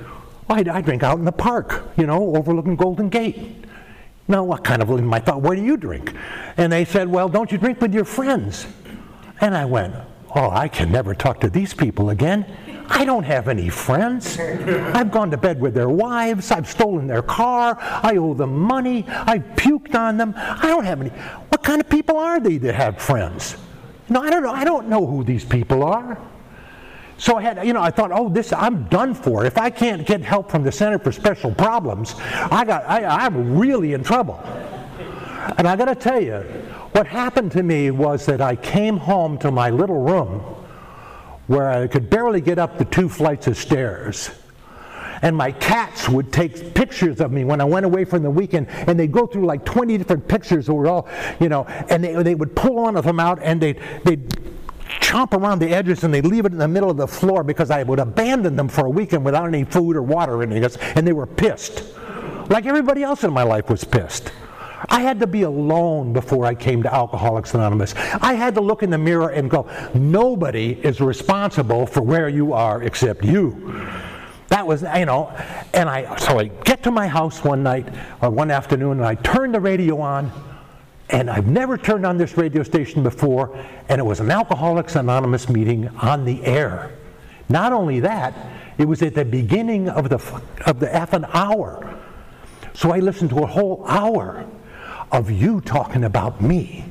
well, 0.47 0.59
I, 0.59 0.77
I 0.77 0.81
drink 0.81 1.03
out 1.03 1.17
in 1.17 1.25
the 1.25 1.31
park, 1.31 1.89
you 1.97 2.05
know, 2.05 2.35
overlooking 2.35 2.75
Golden 2.75 3.09
Gate. 3.09 3.65
Now, 4.31 4.45
what 4.45 4.63
kind 4.63 4.81
of 4.81 4.89
I 4.89 5.19
thought, 5.19 5.41
where 5.41 5.57
do 5.57 5.61
you 5.61 5.75
drink? 5.75 6.13
And 6.55 6.71
they 6.71 6.85
said, 6.85 7.09
well, 7.09 7.27
don't 7.27 7.51
you 7.51 7.57
drink 7.57 7.81
with 7.81 7.93
your 7.93 8.05
friends? 8.05 8.65
And 9.41 9.53
I 9.53 9.65
went, 9.65 9.93
oh, 10.33 10.49
I 10.49 10.69
can 10.69 10.89
never 10.89 11.13
talk 11.13 11.41
to 11.41 11.49
these 11.49 11.73
people 11.73 12.11
again. 12.11 12.45
I 12.87 13.03
don't 13.03 13.25
have 13.25 13.49
any 13.49 13.67
friends. 13.67 14.39
I've 14.39 15.11
gone 15.11 15.31
to 15.31 15.37
bed 15.37 15.59
with 15.59 15.73
their 15.73 15.89
wives. 15.89 16.49
I've 16.49 16.69
stolen 16.69 17.07
their 17.07 17.21
car. 17.21 17.77
I 17.81 18.15
owe 18.15 18.33
them 18.33 18.57
money. 18.57 19.03
I've 19.09 19.43
puked 19.57 19.95
on 19.95 20.15
them. 20.15 20.33
I 20.37 20.67
don't 20.67 20.85
have 20.85 21.01
any. 21.01 21.09
What 21.09 21.61
kind 21.61 21.81
of 21.81 21.89
people 21.89 22.15
are 22.17 22.39
they 22.39 22.57
that 22.59 22.75
have 22.75 23.01
friends? 23.01 23.57
No, 24.07 24.21
I 24.21 24.29
don't 24.29 24.43
know. 24.43 24.53
I 24.53 24.63
don't 24.63 24.87
know 24.87 25.05
who 25.05 25.25
these 25.25 25.43
people 25.43 25.83
are. 25.83 26.17
So 27.21 27.37
I 27.37 27.43
had, 27.43 27.67
you 27.67 27.71
know, 27.71 27.83
I 27.83 27.91
thought, 27.91 28.09
oh, 28.11 28.29
this, 28.29 28.51
I'm 28.51 28.85
done 28.85 29.13
for. 29.13 29.45
If 29.45 29.59
I 29.59 29.69
can't 29.69 30.07
get 30.07 30.23
help 30.23 30.49
from 30.49 30.63
the 30.63 30.71
Center 30.71 30.97
for 30.97 31.11
Special 31.11 31.53
Problems, 31.53 32.15
I 32.17 32.65
got, 32.65 32.83
I, 32.85 33.05
I'm 33.05 33.59
really 33.59 33.93
in 33.93 34.03
trouble. 34.03 34.39
And 35.59 35.67
I 35.67 35.75
got 35.75 35.85
to 35.85 35.93
tell 35.93 36.19
you, 36.19 36.37
what 36.93 37.05
happened 37.05 37.51
to 37.51 37.61
me 37.61 37.91
was 37.91 38.25
that 38.25 38.41
I 38.41 38.55
came 38.55 38.97
home 38.97 39.37
to 39.37 39.51
my 39.51 39.69
little 39.69 40.01
room 40.01 40.39
where 41.45 41.69
I 41.69 41.85
could 41.85 42.09
barely 42.09 42.41
get 42.41 42.57
up 42.57 42.79
the 42.79 42.85
two 42.85 43.07
flights 43.07 43.45
of 43.45 43.55
stairs. 43.55 44.31
And 45.21 45.35
my 45.35 45.51
cats 45.51 46.09
would 46.09 46.33
take 46.33 46.73
pictures 46.73 47.21
of 47.21 47.31
me 47.31 47.43
when 47.43 47.61
I 47.61 47.65
went 47.65 47.85
away 47.85 48.03
from 48.03 48.23
the 48.23 48.31
weekend, 48.31 48.67
and 48.71 48.99
they'd 48.99 49.11
go 49.11 49.27
through 49.27 49.45
like 49.45 49.63
20 49.63 49.95
different 49.99 50.27
pictures 50.27 50.65
that 50.65 50.73
were 50.73 50.87
all, 50.87 51.07
you 51.39 51.49
know, 51.49 51.65
and 51.65 52.03
they, 52.03 52.15
they 52.23 52.33
would 52.33 52.55
pull 52.55 52.77
one 52.77 52.97
of 52.97 53.05
them 53.05 53.19
out 53.19 53.37
and 53.43 53.61
they'd, 53.61 53.79
they'd 54.05 54.60
chomp 54.99 55.33
around 55.33 55.59
the 55.59 55.69
edges 55.69 56.03
and 56.03 56.13
they'd 56.13 56.25
leave 56.25 56.45
it 56.45 56.51
in 56.51 56.57
the 56.57 56.67
middle 56.67 56.89
of 56.89 56.97
the 56.97 57.07
floor 57.07 57.43
because 57.43 57.71
I 57.71 57.83
would 57.83 57.99
abandon 57.99 58.55
them 58.55 58.67
for 58.67 58.85
a 58.85 58.89
weekend 58.89 59.25
without 59.25 59.47
any 59.47 59.63
food 59.63 59.95
or 59.95 60.01
water 60.01 60.43
in 60.43 60.51
it. 60.51 60.77
And 60.95 61.07
they 61.07 61.13
were 61.13 61.27
pissed. 61.27 61.83
Like 62.49 62.65
everybody 62.65 63.03
else 63.03 63.23
in 63.23 63.31
my 63.31 63.43
life 63.43 63.69
was 63.69 63.83
pissed. 63.83 64.31
I 64.89 65.01
had 65.01 65.19
to 65.19 65.27
be 65.27 65.43
alone 65.43 66.11
before 66.11 66.45
I 66.45 66.55
came 66.55 66.81
to 66.83 66.93
Alcoholics 66.93 67.53
Anonymous. 67.53 67.93
I 67.95 68.33
had 68.33 68.55
to 68.55 68.61
look 68.61 68.83
in 68.83 68.89
the 68.89 68.97
mirror 68.97 69.29
and 69.29 69.49
go, 69.49 69.69
nobody 69.93 70.71
is 70.83 70.99
responsible 70.99 71.85
for 71.85 72.01
where 72.01 72.29
you 72.29 72.53
are 72.53 72.81
except 72.83 73.23
you. 73.23 73.85
That 74.47 74.67
was, 74.67 74.81
you 74.81 75.05
know, 75.05 75.31
and 75.73 75.87
I, 75.87 76.17
so 76.17 76.39
I 76.39 76.47
get 76.47 76.83
to 76.83 76.91
my 76.91 77.07
house 77.07 77.43
one 77.43 77.63
night, 77.63 77.87
or 78.21 78.29
one 78.29 78.51
afternoon, 78.51 78.97
and 78.97 79.05
I 79.05 79.15
turn 79.15 79.53
the 79.53 79.61
radio 79.61 80.01
on, 80.01 80.31
and 81.11 81.29
I've 81.29 81.47
never 81.47 81.77
turned 81.77 82.05
on 82.05 82.17
this 82.17 82.37
radio 82.37 82.63
station 82.63 83.03
before, 83.03 83.55
and 83.89 83.99
it 83.99 84.03
was 84.03 84.19
an 84.19 84.31
Alcoholics 84.31 84.95
Anonymous 84.95 85.49
meeting 85.49 85.89
on 86.01 86.23
the 86.23 86.43
air. 86.45 86.91
Not 87.49 87.73
only 87.73 87.99
that, 87.99 88.33
it 88.77 88.85
was 88.85 89.01
at 89.01 89.13
the 89.13 89.25
beginning 89.25 89.89
of 89.89 90.09
the, 90.09 90.41
of 90.65 90.79
the 90.79 91.15
an 91.15 91.25
hour. 91.33 91.99
So 92.73 92.91
I 92.91 92.99
listened 92.99 93.31
to 93.31 93.39
a 93.39 93.45
whole 93.45 93.85
hour 93.85 94.45
of 95.11 95.29
you 95.29 95.59
talking 95.59 96.05
about 96.05 96.41
me, 96.41 96.85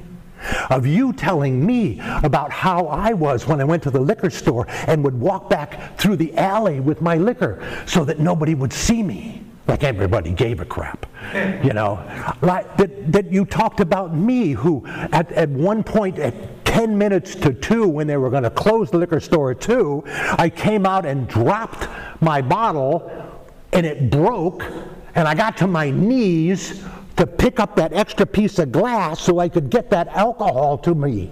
of 0.68 0.86
you 0.86 1.14
telling 1.14 1.64
me 1.64 2.00
about 2.22 2.52
how 2.52 2.86
I 2.86 3.14
was 3.14 3.46
when 3.46 3.60
I 3.60 3.64
went 3.64 3.82
to 3.84 3.90
the 3.90 4.00
liquor 4.00 4.28
store 4.28 4.66
and 4.86 5.02
would 5.02 5.18
walk 5.18 5.48
back 5.48 5.98
through 5.98 6.16
the 6.16 6.36
alley 6.36 6.80
with 6.80 7.00
my 7.00 7.16
liquor 7.16 7.62
so 7.86 8.04
that 8.04 8.18
nobody 8.18 8.54
would 8.54 8.72
see 8.72 9.02
me. 9.02 9.42
Like 9.70 9.84
everybody 9.84 10.32
gave 10.32 10.58
a 10.58 10.64
crap, 10.64 11.06
you 11.64 11.72
know. 11.72 12.04
Like 12.42 12.76
that, 12.76 13.12
that 13.12 13.30
you 13.30 13.44
talked 13.44 13.78
about 13.78 14.12
me, 14.12 14.50
who 14.50 14.82
at, 14.84 15.30
at 15.30 15.48
one 15.48 15.84
point 15.84 16.18
at 16.18 16.64
10 16.64 16.98
minutes 16.98 17.36
to 17.36 17.54
2, 17.54 17.86
when 17.86 18.08
they 18.08 18.16
were 18.16 18.30
going 18.30 18.42
to 18.42 18.50
close 18.50 18.90
the 18.90 18.98
liquor 18.98 19.20
store 19.20 19.52
at 19.52 19.60
2, 19.60 20.02
I 20.38 20.50
came 20.50 20.86
out 20.86 21.06
and 21.06 21.28
dropped 21.28 21.86
my 22.20 22.42
bottle 22.42 23.12
and 23.72 23.86
it 23.86 24.10
broke, 24.10 24.64
and 25.14 25.28
I 25.28 25.36
got 25.36 25.56
to 25.58 25.68
my 25.68 25.88
knees 25.92 26.84
to 27.14 27.24
pick 27.24 27.60
up 27.60 27.76
that 27.76 27.92
extra 27.92 28.26
piece 28.26 28.58
of 28.58 28.72
glass 28.72 29.20
so 29.20 29.38
I 29.38 29.48
could 29.48 29.70
get 29.70 29.88
that 29.90 30.08
alcohol 30.08 30.78
to 30.78 30.96
me. 30.96 31.30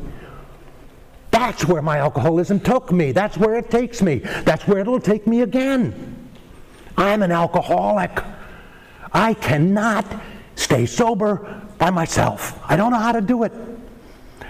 That's 1.32 1.66
where 1.66 1.82
my 1.82 1.98
alcoholism 1.98 2.60
took 2.60 2.92
me. 2.92 3.10
That's 3.10 3.36
where 3.36 3.56
it 3.56 3.68
takes 3.68 4.00
me. 4.00 4.18
That's 4.44 4.64
where 4.68 4.78
it'll 4.78 5.00
take 5.00 5.26
me 5.26 5.40
again. 5.40 6.17
I'm 6.98 7.22
an 7.22 7.30
alcoholic. 7.30 8.10
I 9.12 9.32
cannot 9.34 10.04
stay 10.56 10.84
sober 10.84 11.62
by 11.78 11.90
myself. 11.90 12.60
I 12.68 12.76
don't 12.76 12.90
know 12.90 12.98
how 12.98 13.12
to 13.12 13.20
do 13.20 13.44
it. 13.44 13.52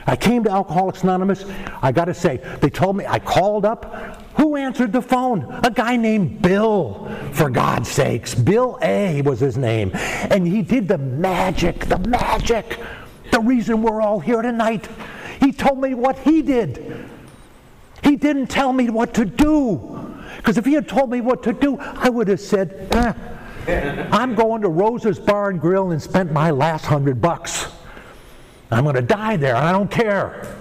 I 0.07 0.17
came 0.17 0.43
to 0.45 0.51
Alcoholics 0.51 1.03
Anonymous. 1.03 1.45
I 1.83 1.93
got 1.93 2.07
to 2.07 2.15
say, 2.15 2.39
they 2.61 2.71
told 2.71 2.97
me, 2.97 3.05
I 3.05 3.19
called 3.19 3.67
up. 3.67 4.23
Who 4.39 4.57
answered 4.57 4.91
the 4.91 5.03
phone? 5.03 5.43
A 5.63 5.71
guy 5.71 5.97
named 5.97 6.41
Bill, 6.41 7.15
for 7.33 7.51
God's 7.51 7.91
sakes. 7.91 8.35
Bill 8.35 8.79
A 8.81 9.21
was 9.21 9.41
his 9.41 9.59
name. 9.59 9.91
And 9.95 10.49
he 10.49 10.63
did 10.63 10.89
the 10.89 10.97
magic, 10.97 11.85
the 11.85 11.99
magic, 11.99 12.81
the 13.31 13.41
reason 13.41 13.83
we're 13.83 14.01
all 14.01 14.21
here 14.21 14.41
tonight. 14.41 14.89
He 15.41 15.53
told 15.53 15.79
me 15.79 15.93
what 15.93 16.19
he 16.21 16.41
did. 16.41 17.07
He 18.03 18.17
didn't 18.17 18.47
tell 18.47 18.73
me 18.73 18.89
what 18.89 19.13
to 19.15 19.27
do. 19.27 20.08
Because 20.39 20.57
if 20.57 20.65
he 20.65 20.73
had 20.73 20.89
told 20.89 21.11
me 21.11 21.21
what 21.21 21.43
to 21.43 21.53
do, 21.53 21.77
I 21.79 22.09
would 22.09 22.29
have 22.29 22.41
said, 22.41 22.89
eh, 22.93 24.09
I'm 24.11 24.35
going 24.35 24.63
to 24.63 24.69
Rose's 24.69 25.19
Bar 25.19 25.51
and 25.51 25.61
Grill 25.61 25.91
and 25.91 26.01
spent 26.01 26.33
my 26.33 26.51
last 26.51 26.87
hundred 26.87 27.21
bucks. 27.21 27.67
I'm 28.71 28.85
going 28.85 28.97
to 28.97 29.03
die 29.03 29.37
there, 29.37 29.57
and 29.57 29.67
I 29.67 29.73
don't 29.73 29.91
care. 29.91 30.57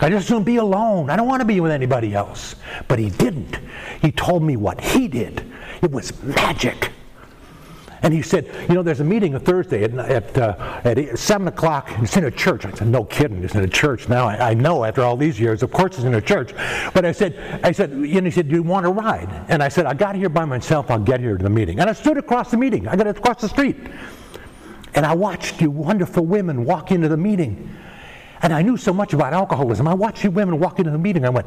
I 0.00 0.10
just 0.10 0.30
want 0.30 0.42
to 0.42 0.46
be 0.46 0.56
alone. 0.58 1.10
I 1.10 1.16
don't 1.16 1.26
want 1.26 1.40
to 1.40 1.46
be 1.46 1.60
with 1.60 1.72
anybody 1.72 2.14
else. 2.14 2.54
But 2.86 2.98
he 2.98 3.10
didn't. 3.10 3.58
He 4.00 4.12
told 4.12 4.42
me 4.42 4.56
what 4.56 4.80
he 4.80 5.08
did. 5.08 5.44
It 5.80 5.90
was 5.90 6.22
magic. 6.22 6.91
And 8.02 8.12
he 8.12 8.20
said, 8.20 8.46
you 8.68 8.74
know, 8.74 8.82
there's 8.82 9.00
a 9.00 9.04
meeting 9.04 9.34
on 9.34 9.40
Thursday 9.40 9.84
at, 9.84 9.94
at, 9.94 10.38
uh, 10.38 10.80
at 10.84 11.18
7 11.18 11.48
o'clock. 11.48 11.88
It's 11.98 12.16
in 12.16 12.24
a 12.24 12.30
church. 12.30 12.66
I 12.66 12.72
said, 12.72 12.88
no 12.88 13.04
kidding, 13.04 13.42
it's 13.44 13.54
in 13.54 13.62
a 13.62 13.68
church. 13.68 14.08
Now 14.08 14.26
I, 14.26 14.50
I, 14.50 14.54
know 14.54 14.84
after 14.84 15.02
all 15.02 15.16
these 15.16 15.38
years, 15.38 15.62
of 15.62 15.70
course 15.70 15.96
it's 15.96 16.04
in 16.04 16.14
a 16.14 16.20
church. 16.20 16.52
But 16.94 17.04
I 17.04 17.12
said, 17.12 17.60
I 17.62 17.70
said, 17.70 17.90
and 17.90 18.26
he 18.26 18.30
said, 18.30 18.48
do 18.48 18.56
you 18.56 18.62
want 18.62 18.84
to 18.84 18.90
ride? 18.90 19.46
And 19.48 19.62
I 19.62 19.68
said, 19.68 19.86
I 19.86 19.94
got 19.94 20.16
here 20.16 20.28
by 20.28 20.44
myself. 20.44 20.90
I'll 20.90 20.98
get 20.98 21.20
here 21.20 21.36
to 21.36 21.42
the 21.42 21.50
meeting. 21.50 21.78
And 21.78 21.88
I 21.88 21.92
stood 21.92 22.18
across 22.18 22.50
the 22.50 22.56
meeting. 22.56 22.88
I 22.88 22.96
got 22.96 23.06
across 23.06 23.40
the 23.40 23.48
street. 23.48 23.76
And 24.94 25.06
I 25.06 25.14
watched 25.14 25.60
you 25.60 25.70
wonderful 25.70 26.26
women 26.26 26.64
walk 26.64 26.90
into 26.90 27.08
the 27.08 27.16
meeting. 27.16 27.74
And 28.42 28.52
I 28.52 28.60
knew 28.60 28.76
so 28.76 28.92
much 28.92 29.12
about 29.12 29.32
alcoholism. 29.32 29.86
I 29.86 29.94
watched 29.94 30.24
you 30.24 30.30
women 30.30 30.58
walk 30.58 30.80
into 30.80 30.90
the 30.90 30.98
meeting. 30.98 31.24
I 31.24 31.28
went, 31.28 31.46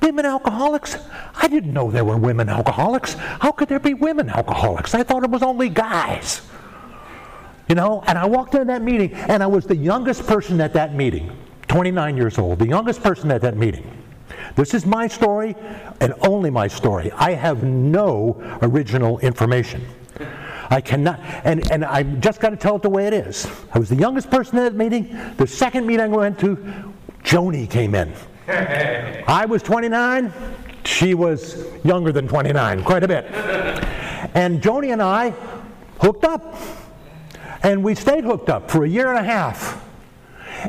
Women 0.00 0.26
alcoholics? 0.26 0.96
I 1.36 1.46
didn't 1.46 1.72
know 1.72 1.90
there 1.90 2.04
were 2.04 2.16
women 2.16 2.48
alcoholics. 2.48 3.14
How 3.14 3.52
could 3.52 3.68
there 3.68 3.78
be 3.78 3.94
women 3.94 4.28
alcoholics? 4.28 4.94
I 4.94 5.04
thought 5.04 5.22
it 5.22 5.30
was 5.30 5.42
only 5.42 5.68
guys. 5.68 6.42
You 7.68 7.76
know, 7.76 8.02
and 8.08 8.18
I 8.18 8.26
walked 8.26 8.54
into 8.54 8.66
that 8.66 8.82
meeting, 8.82 9.14
and 9.14 9.42
I 9.42 9.46
was 9.46 9.66
the 9.66 9.76
youngest 9.76 10.26
person 10.26 10.60
at 10.60 10.72
that 10.74 10.94
meeting, 10.94 11.34
29 11.68 12.16
years 12.16 12.36
old, 12.38 12.58
the 12.58 12.68
youngest 12.68 13.02
person 13.02 13.30
at 13.30 13.40
that 13.42 13.56
meeting. 13.56 13.88
This 14.56 14.74
is 14.74 14.84
my 14.84 15.06
story 15.06 15.54
and 16.00 16.12
only 16.22 16.50
my 16.50 16.66
story. 16.66 17.12
I 17.12 17.32
have 17.32 17.62
no 17.62 18.36
original 18.62 19.20
information. 19.20 19.82
I 20.72 20.80
cannot, 20.80 21.20
and, 21.44 21.70
and 21.70 21.84
I 21.84 22.02
just 22.02 22.40
got 22.40 22.48
to 22.48 22.56
tell 22.56 22.76
it 22.76 22.82
the 22.82 22.88
way 22.88 23.06
it 23.06 23.12
is. 23.12 23.46
I 23.74 23.78
was 23.78 23.90
the 23.90 23.96
youngest 23.96 24.30
person 24.30 24.56
at 24.56 24.62
that 24.62 24.74
meeting. 24.74 25.14
The 25.36 25.46
second 25.46 25.86
meeting 25.86 26.00
I 26.00 26.08
went 26.08 26.38
to, 26.40 26.56
Joni 27.22 27.68
came 27.68 27.94
in. 27.94 28.14
I 28.48 29.44
was 29.46 29.62
29. 29.62 30.32
She 30.86 31.12
was 31.12 31.66
younger 31.84 32.10
than 32.10 32.26
29, 32.26 32.84
quite 32.84 33.04
a 33.04 33.08
bit. 33.08 33.26
And 34.34 34.62
Joni 34.62 34.94
and 34.94 35.02
I 35.02 35.34
hooked 36.00 36.24
up. 36.24 36.56
And 37.62 37.84
we 37.84 37.94
stayed 37.94 38.24
hooked 38.24 38.48
up 38.48 38.70
for 38.70 38.84
a 38.84 38.88
year 38.88 39.10
and 39.10 39.18
a 39.18 39.22
half. 39.22 39.86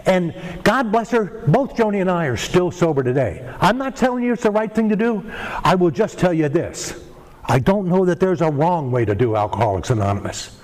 And 0.05 0.35
God 0.63 0.91
bless 0.91 1.11
her, 1.11 1.45
both 1.47 1.77
Joni 1.77 2.01
and 2.01 2.11
I 2.11 2.25
are 2.25 2.35
still 2.35 2.71
sober 2.71 3.03
today. 3.03 3.49
I'm 3.61 3.77
not 3.77 3.95
telling 3.95 4.25
you 4.25 4.33
it's 4.33 4.43
the 4.43 4.51
right 4.51 4.73
thing 4.73 4.89
to 4.89 4.97
do. 4.97 5.23
I 5.63 5.75
will 5.75 5.91
just 5.91 6.19
tell 6.19 6.33
you 6.33 6.49
this 6.49 6.99
I 7.45 7.59
don't 7.59 7.87
know 7.87 8.05
that 8.05 8.19
there's 8.19 8.41
a 8.41 8.49
wrong 8.49 8.91
way 8.91 9.05
to 9.05 9.15
do 9.15 9.35
Alcoholics 9.35 9.89
Anonymous. 9.89 10.57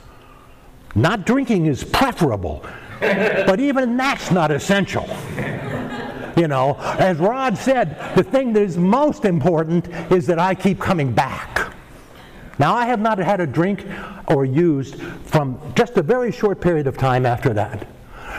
Not 0.96 1.26
drinking 1.26 1.66
is 1.66 1.84
preferable, 1.84 2.66
but 3.00 3.60
even 3.60 3.98
that's 3.98 4.32
not 4.32 4.52
essential. 4.52 5.08
You 6.38 6.48
know, 6.48 6.78
as 6.98 7.18
Rod 7.18 7.58
said, 7.58 8.16
the 8.16 8.24
thing 8.24 8.54
that 8.54 8.62
is 8.62 8.78
most 8.78 9.26
important 9.26 9.88
is 10.12 10.26
that 10.28 10.40
I 10.40 10.56
keep 10.56 10.80
coming 10.80 11.12
back. 11.12 11.74
Now, 12.60 12.76
I 12.76 12.86
have 12.86 13.00
not 13.00 13.18
had 13.18 13.40
a 13.40 13.48
drink 13.48 13.86
or 14.28 14.46
used 14.46 15.02
from 15.26 15.60
just 15.76 15.98
a 15.98 16.02
very 16.02 16.32
short 16.32 16.62
period 16.62 16.88
of 16.88 16.98
time 16.98 17.26
after 17.26 17.54
that 17.54 17.88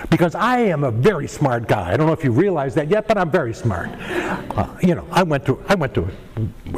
because 0.09 0.35
I 0.35 0.61
am 0.61 0.85
a 0.85 0.91
very 0.91 1.29
smart 1.29 1.69
guy. 1.69 1.93
I 1.93 1.97
don't 1.97 2.07
know 2.07 2.13
if 2.13 2.25
you 2.25 2.33
realize 2.33 2.75
that 2.75 2.89
yet, 2.89 3.07
but 3.07 3.19
I'm 3.19 3.31
very 3.31 3.53
smart. 3.53 3.91
Uh, 3.91 4.75
you 4.83 4.95
know, 4.95 5.07
I 5.11 5.23
went 5.23 5.45
to 5.47 5.63
I 5.69 5.75
went 5.75 5.95
to 5.95 6.09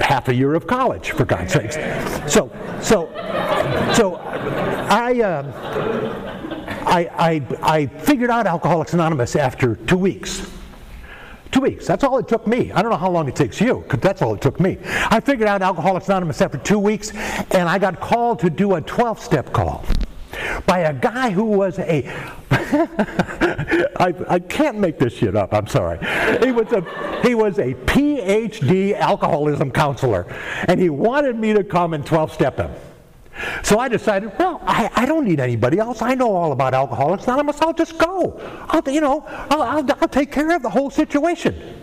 half 0.00 0.28
a 0.28 0.34
year 0.34 0.54
of 0.54 0.66
college 0.66 1.10
for 1.12 1.24
God's 1.24 1.52
sakes. 1.52 1.76
So 2.32 2.50
so 2.80 3.08
so 3.94 4.16
I. 4.90 5.20
Uh, 5.20 6.28
I, 6.84 7.08
I, 7.16 7.74
I 7.76 7.86
figured 7.86 8.28
out 8.28 8.46
Alcoholics 8.46 8.92
Anonymous 8.92 9.34
after 9.36 9.76
two 9.76 9.96
weeks. 9.96 10.50
Two 11.50 11.60
weeks. 11.60 11.86
That's 11.86 12.04
all 12.04 12.18
it 12.18 12.28
took 12.28 12.46
me. 12.46 12.72
I 12.72 12.82
don't 12.82 12.90
know 12.90 12.98
how 12.98 13.10
long 13.10 13.28
it 13.28 13.36
takes 13.36 13.60
you, 13.60 13.80
because 13.80 14.00
that's 14.00 14.20
all 14.20 14.34
it 14.34 14.40
took 14.40 14.60
me. 14.60 14.78
I 14.84 15.20
figured 15.20 15.48
out 15.48 15.62
Alcoholics 15.62 16.08
Anonymous 16.08 16.42
after 16.42 16.58
two 16.58 16.78
weeks, 16.78 17.12
and 17.52 17.68
I 17.68 17.78
got 17.78 18.00
called 18.00 18.40
to 18.40 18.50
do 18.50 18.74
a 18.74 18.80
12 18.80 19.20
step 19.20 19.52
call 19.52 19.86
by 20.66 20.80
a 20.80 20.92
guy 20.92 21.30
who 21.30 21.44
was 21.44 21.78
a 21.78 22.06
I, 22.50 24.14
I 24.28 24.38
can't 24.38 24.78
make 24.78 24.98
this 24.98 25.12
shit 25.12 25.36
up 25.36 25.52
i'm 25.52 25.66
sorry 25.66 25.98
he 26.44 26.52
was 26.52 26.72
a 26.72 27.20
he 27.22 27.34
was 27.34 27.58
a 27.58 27.74
phd 27.74 28.98
alcoholism 28.98 29.70
counselor 29.70 30.26
and 30.68 30.80
he 30.80 30.90
wanted 30.90 31.36
me 31.36 31.52
to 31.52 31.64
come 31.64 31.94
and 31.94 32.04
12 32.04 32.32
step 32.32 32.58
him 32.58 32.70
so 33.62 33.78
I 33.78 33.88
decided, 33.88 34.32
well, 34.38 34.60
I, 34.64 34.90
I 34.94 35.06
don't 35.06 35.24
need 35.24 35.40
anybody 35.40 35.78
else. 35.78 36.02
I 36.02 36.14
know 36.14 36.34
all 36.34 36.52
about 36.52 36.74
Alcoholics 36.74 37.24
Anonymous. 37.24 37.60
I'll 37.62 37.72
just 37.72 37.96
go. 37.96 38.38
I'll, 38.68 38.82
you 38.92 39.00
know, 39.00 39.24
I'll, 39.26 39.62
I'll, 39.62 39.92
I'll 40.00 40.08
take 40.08 40.30
care 40.30 40.54
of 40.54 40.62
the 40.62 40.70
whole 40.70 40.90
situation. 40.90 41.81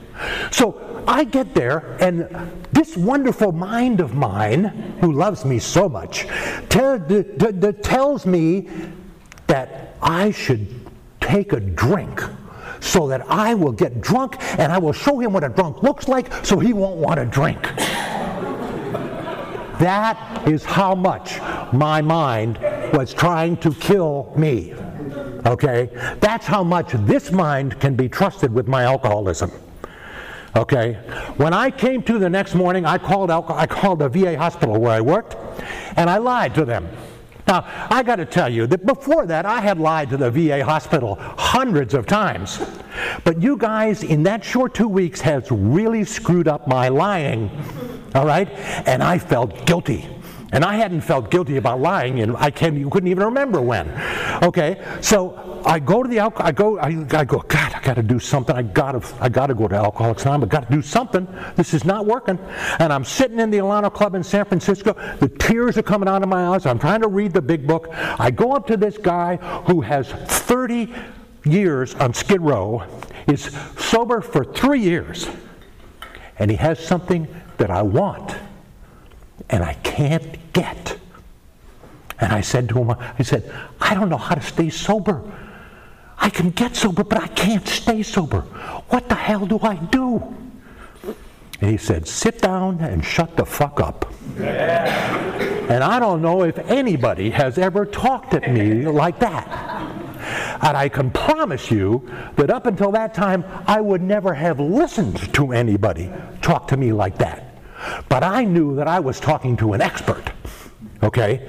So 0.51 1.03
I 1.07 1.23
get 1.23 1.53
there, 1.53 1.97
and 1.99 2.27
this 2.71 2.95
wonderful 2.95 3.51
mind 3.51 3.99
of 3.99 4.13
mine, 4.13 4.65
who 5.01 5.11
loves 5.11 5.45
me 5.45 5.59
so 5.59 5.89
much, 5.89 6.27
tell, 6.69 6.99
d- 6.99 7.23
d- 7.37 7.51
d- 7.51 7.71
tells 7.71 8.25
me 8.25 8.69
that 9.47 9.95
I 10.01 10.31
should 10.31 10.67
take 11.19 11.53
a 11.53 11.59
drink 11.59 12.21
so 12.79 13.07
that 13.07 13.29
I 13.29 13.53
will 13.53 13.71
get 13.71 14.01
drunk 14.01 14.37
and 14.57 14.71
I 14.71 14.77
will 14.77 14.93
show 14.93 15.19
him 15.19 15.33
what 15.33 15.43
a 15.43 15.49
drunk 15.49 15.83
looks 15.83 16.07
like 16.07 16.31
so 16.45 16.59
he 16.59 16.73
won't 16.73 16.97
want 16.97 17.19
to 17.19 17.25
drink. 17.25 17.61
that 19.79 20.47
is 20.47 20.63
how 20.63 20.95
much 20.95 21.39
my 21.73 22.01
mind 22.01 22.57
was 22.93 23.13
trying 23.13 23.57
to 23.57 23.73
kill 23.73 24.33
me. 24.37 24.73
Okay? 25.45 25.89
That's 26.19 26.45
how 26.45 26.63
much 26.63 26.91
this 26.91 27.31
mind 27.31 27.79
can 27.79 27.95
be 27.95 28.09
trusted 28.09 28.53
with 28.53 28.67
my 28.67 28.83
alcoholism. 28.83 29.51
Okay? 30.55 30.93
When 31.37 31.53
I 31.53 31.71
came 31.71 32.01
to 32.03 32.19
the 32.19 32.29
next 32.29 32.55
morning, 32.55 32.85
I 32.85 32.97
called, 32.97 33.31
I 33.31 33.65
called 33.65 33.99
the 33.99 34.09
VA 34.09 34.37
hospital 34.37 34.79
where 34.79 34.91
I 34.91 35.01
worked, 35.01 35.35
and 35.95 36.09
I 36.09 36.17
lied 36.17 36.55
to 36.55 36.65
them. 36.65 36.87
Now, 37.47 37.65
I 37.89 38.03
got 38.03 38.17
to 38.17 38.25
tell 38.25 38.47
you 38.47 38.67
that 38.67 38.85
before 38.85 39.25
that, 39.25 39.45
I 39.45 39.59
had 39.59 39.79
lied 39.79 40.11
to 40.11 40.17
the 40.17 40.29
VA 40.29 40.63
hospital 40.63 41.15
hundreds 41.19 41.95
of 41.95 42.05
times. 42.05 42.61
But 43.23 43.41
you 43.41 43.57
guys, 43.57 44.03
in 44.03 44.21
that 44.23 44.43
short 44.43 44.75
two 44.75 44.87
weeks, 44.87 45.19
has 45.21 45.49
really 45.49 46.03
screwed 46.03 46.47
up 46.47 46.67
my 46.67 46.89
lying. 46.89 47.49
All 48.13 48.27
right? 48.27 48.49
And 48.87 49.01
I 49.01 49.17
felt 49.17 49.65
guilty. 49.65 50.07
And 50.51 50.63
I 50.63 50.75
hadn't 50.75 51.01
felt 51.01 51.31
guilty 51.31 51.57
about 51.57 51.79
lying, 51.79 52.21
and 52.21 52.35
I 52.37 52.51
couldn't 52.51 53.07
even 53.07 53.23
remember 53.23 53.61
when. 53.61 53.89
Okay, 54.43 54.83
so 55.01 55.48
I 55.65 55.79
go 55.79 56.03
to 56.03 56.09
the 56.09 56.19
alcohol. 56.19 56.47
I 56.47 56.51
go. 56.51 56.79
I, 56.79 56.87
I 56.87 57.25
go. 57.25 57.39
God, 57.39 57.73
I 57.73 57.81
got 57.81 57.95
to 57.95 58.03
do 58.03 58.19
something. 58.19 58.55
I 58.55 58.61
got 58.61 58.91
to. 58.93 59.23
I 59.23 59.29
got 59.29 59.47
to 59.47 59.55
go 59.55 59.67
to 59.67 59.75
Alcoholics 59.75 60.23
Anonymous. 60.23 60.47
I 60.47 60.51
got 60.51 60.69
to 60.69 60.75
do 60.75 60.81
something. 60.81 61.27
This 61.55 61.73
is 61.73 61.85
not 61.85 62.05
working. 62.05 62.39
And 62.79 62.91
I'm 62.91 63.03
sitting 63.03 63.39
in 63.39 63.49
the 63.49 63.59
Alano 63.59 63.93
Club 63.93 64.15
in 64.15 64.23
San 64.23 64.45
Francisco. 64.45 64.93
The 65.19 65.29
tears 65.29 65.77
are 65.77 65.83
coming 65.83 66.09
out 66.09 66.23
of 66.23 66.29
my 66.29 66.47
eyes. 66.47 66.65
I'm 66.65 66.79
trying 66.79 67.01
to 67.01 67.07
read 67.07 67.33
the 67.33 67.41
big 67.41 67.67
book. 67.67 67.89
I 67.91 68.31
go 68.31 68.53
up 68.53 68.67
to 68.67 68.77
this 68.77 68.97
guy 68.97 69.37
who 69.67 69.81
has 69.81 70.09
30 70.09 70.93
years 71.45 71.95
on 71.95 72.13
Skid 72.13 72.41
Row, 72.41 72.83
is 73.27 73.43
sober 73.77 74.21
for 74.21 74.43
three 74.43 74.81
years, 74.81 75.27
and 76.37 76.51
he 76.51 76.57
has 76.57 76.79
something 76.79 77.27
that 77.57 77.69
I 77.69 77.81
want 77.81 78.35
and 79.49 79.63
I 79.63 79.73
can't 79.75 80.53
get. 80.53 80.97
And 82.19 82.33
I 82.33 82.41
said 82.41 82.69
to 82.69 82.79
him, 82.79 82.91
I 82.91 83.23
said, 83.23 83.51
I 83.79 83.93
don't 83.93 84.09
know 84.09 84.17
how 84.17 84.35
to 84.35 84.41
stay 84.41 84.69
sober. 84.69 85.23
I 86.19 86.29
can 86.29 86.49
get 86.49 86.75
sober, 86.75 87.03
but 87.03 87.21
I 87.21 87.27
can't 87.27 87.67
stay 87.67 88.03
sober. 88.03 88.41
What 88.89 89.07
the 89.09 89.15
hell 89.15 89.45
do 89.45 89.59
I 89.61 89.75
do? 89.75 90.35
And 91.61 91.71
he 91.71 91.77
said, 91.77 92.07
Sit 92.07 92.41
down 92.41 92.79
and 92.81 93.03
shut 93.03 93.35
the 93.35 93.45
fuck 93.45 93.79
up. 93.79 94.11
Yeah. 94.37 95.33
And 95.69 95.83
I 95.83 95.99
don't 95.99 96.21
know 96.21 96.43
if 96.43 96.57
anybody 96.57 97.29
has 97.29 97.57
ever 97.57 97.85
talked 97.85 98.33
at 98.33 98.51
me 98.51 98.85
like 99.03 99.19
that. 99.19 99.47
And 100.61 100.75
I 100.75 100.89
can 100.89 101.09
promise 101.11 101.71
you 101.71 102.09
that 102.35 102.49
up 102.49 102.65
until 102.65 102.91
that 102.91 103.13
time, 103.13 103.45
I 103.65 103.79
would 103.79 104.01
never 104.01 104.33
have 104.33 104.59
listened 104.59 105.33
to 105.33 105.53
anybody 105.53 106.11
talk 106.41 106.67
to 106.69 106.77
me 106.77 106.91
like 106.91 107.17
that. 107.19 107.57
But 108.09 108.23
I 108.23 108.43
knew 108.43 108.75
that 108.75 108.87
I 108.87 108.99
was 108.99 109.19
talking 109.19 109.55
to 109.57 109.73
an 109.73 109.81
expert. 109.81 110.31
Okay? 111.01 111.47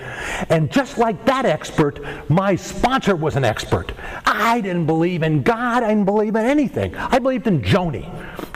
And 0.49 0.71
just 0.71 0.97
like 0.99 1.25
that 1.25 1.45
expert, 1.45 2.01
my 2.31 2.55
sponsor 2.55 3.17
was 3.17 3.37
an 3.37 3.45
expert. 3.45 3.93
I 4.25 4.61
didn't 4.61 4.87
believe 4.87 5.23
in 5.23 5.43
God, 5.43 5.83
I 5.83 5.89
didn't 5.89 6.05
believe 6.05 6.37
in 6.37 6.47
anything. 6.47 6.95
I 6.97 7.19
believed 7.19 7.47
in 7.47 7.61
Joni. 7.61 8.09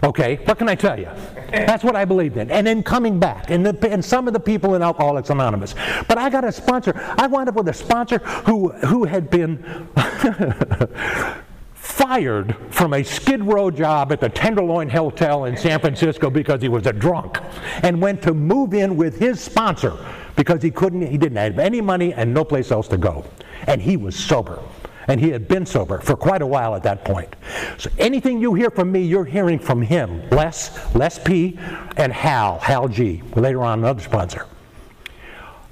Okay? 0.04 0.36
What 0.44 0.58
can 0.58 0.68
I 0.68 0.74
tell 0.74 0.98
you? 0.98 1.08
That's 1.50 1.84
what 1.84 1.96
I 1.96 2.04
believed 2.04 2.36
in. 2.36 2.50
And 2.50 2.66
then 2.66 2.82
coming 2.82 3.18
back, 3.18 3.50
and, 3.50 3.64
the, 3.66 3.90
and 3.90 4.04
some 4.04 4.26
of 4.28 4.34
the 4.34 4.40
people 4.40 4.74
in 4.74 4.82
Alcoholics 4.82 5.30
Anonymous. 5.30 5.74
But 6.08 6.18
I 6.18 6.30
got 6.30 6.44
a 6.44 6.52
sponsor. 6.52 6.92
I 7.18 7.26
wound 7.26 7.48
up 7.48 7.54
with 7.56 7.68
a 7.68 7.74
sponsor 7.74 8.18
who, 8.18 8.70
who 8.70 9.04
had 9.04 9.30
been 9.30 9.88
fired 11.74 12.56
from 12.70 12.92
a 12.94 13.02
Skid 13.02 13.42
Row 13.42 13.70
job 13.70 14.10
at 14.12 14.20
the 14.20 14.28
Tenderloin 14.28 14.88
Hotel 14.88 15.44
in 15.44 15.56
San 15.56 15.80
Francisco 15.80 16.30
because 16.30 16.60
he 16.62 16.68
was 16.68 16.86
a 16.86 16.92
drunk 16.92 17.38
and 17.82 18.00
went 18.00 18.22
to 18.22 18.34
move 18.34 18.74
in 18.74 18.96
with 18.96 19.18
his 19.18 19.40
sponsor 19.40 19.96
because 20.36 20.62
he 20.62 20.70
couldn't, 20.70 21.06
he 21.06 21.18
didn't 21.18 21.36
have 21.36 21.58
any 21.58 21.80
money 21.80 22.12
and 22.12 22.32
no 22.32 22.44
place 22.44 22.70
else 22.70 22.88
to 22.88 22.96
go. 22.96 23.24
And 23.66 23.80
he 23.80 23.96
was 23.96 24.16
sober. 24.16 24.60
And 25.06 25.20
he 25.20 25.30
had 25.30 25.48
been 25.48 25.66
sober 25.66 26.00
for 26.00 26.16
quite 26.16 26.40
a 26.40 26.46
while 26.46 26.74
at 26.74 26.82
that 26.84 27.04
point. 27.04 27.34
So 27.76 27.90
anything 27.98 28.40
you 28.40 28.54
hear 28.54 28.70
from 28.70 28.90
me, 28.90 29.02
you're 29.02 29.24
hearing 29.24 29.58
from 29.58 29.82
him. 29.82 30.28
Les, 30.30 30.94
Les 30.94 31.18
P, 31.18 31.58
and 31.96 32.12
Hal, 32.12 32.58
Hal 32.58 32.88
G, 32.88 33.22
later 33.36 33.62
on 33.62 33.80
another 33.80 34.00
sponsor. 34.00 34.46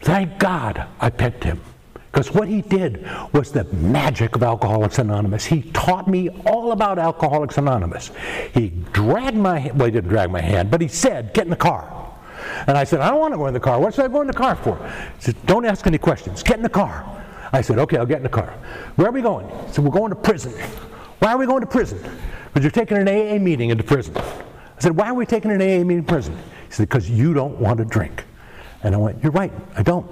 Thank 0.03 0.39
God 0.39 0.87
I 1.01 1.11
picked 1.11 1.45
him. 1.45 1.61
Because 2.13 2.31
what 2.35 2.47
he 2.47 2.61
did 2.61 3.09
was 3.33 3.53
the 3.53 3.65
magic 3.65 4.37
of 4.37 4.43
Alcoholics 4.43 4.99
Anonymous. 4.99 5.47
He 5.47 5.63
taught 5.73 6.09
me 6.09 6.29
all 6.45 6.73
about 6.73 6.99
Alcoholics 6.99 7.57
Anonymous. 7.57 8.11
He 8.53 8.69
dragged 8.93 9.37
my 9.37 9.73
well, 9.75 9.87
he 9.87 9.93
didn't 9.93 10.11
drag 10.11 10.31
my 10.31 10.43
hand, 10.43 10.71
but 10.71 10.83
he 10.83 10.89
said, 10.89 11.33
Get 11.33 11.45
in 11.45 11.51
the 11.51 11.57
car. 11.57 12.02
And 12.67 12.77
I 12.77 12.85
said, 12.85 13.01
I 13.01 13.11
don't 13.11 13.21
want 13.21 13.35
to 13.35 13.39
go 13.39 13.47
in 13.47 13.55
the 13.55 13.61
car. 13.61 13.81
What 13.81 13.95
should 13.95 14.05
I 14.05 14.09
go 14.09 14.21
in 14.21 14.27
the 14.27 14.33
car 14.33 14.57
for? 14.57 14.77
He 15.19 15.23
said, 15.23 15.47
Don't 15.47 15.65
ask 15.65 15.87
any 15.87 15.99
questions. 15.99 16.43
Get 16.43 16.57
in 16.57 16.63
the 16.63 16.69
car. 16.69 17.05
I 17.53 17.61
said, 17.61 17.79
Okay, 17.79 17.97
I'll 17.97 18.07
get 18.07 18.19
in 18.19 18.23
the 18.23 18.29
car. 18.29 18.53
Where 18.97 19.09
are 19.09 19.13
we 19.13 19.23
going? 19.23 19.49
He 19.67 19.73
said, 19.73 19.85
We're 19.85 19.91
going 19.91 20.11
to 20.11 20.17
prison. 20.17 20.53
Why 21.19 21.33
are 21.33 21.39
we 21.39 21.47
going 21.47 21.61
to 21.61 21.67
prison? 21.67 21.99
Because 22.47 22.65
you're 22.65 22.71
taking 22.71 22.97
an 22.97 23.09
AA 23.09 23.39
meeting 23.39 23.71
into 23.71 23.85
prison. 23.85 24.17
I 24.17 24.81
said, 24.81 24.97
Why 24.97 25.09
are 25.09 25.15
we 25.15 25.27
taking 25.27 25.51
an 25.51 25.61
AA 25.61 25.85
meeting 25.85 25.99
in 25.99 26.05
prison? 26.05 26.37
He 26.69 26.73
said, 26.75 26.89
Because 26.89 27.09
you 27.09 27.35
don't 27.35 27.59
want 27.59 27.79
to 27.79 27.85
drink. 27.85 28.25
And 28.83 28.95
I 28.95 28.99
went, 28.99 29.23
You're 29.23 29.33
right, 29.33 29.53
I 29.77 29.83
don't. 29.83 30.11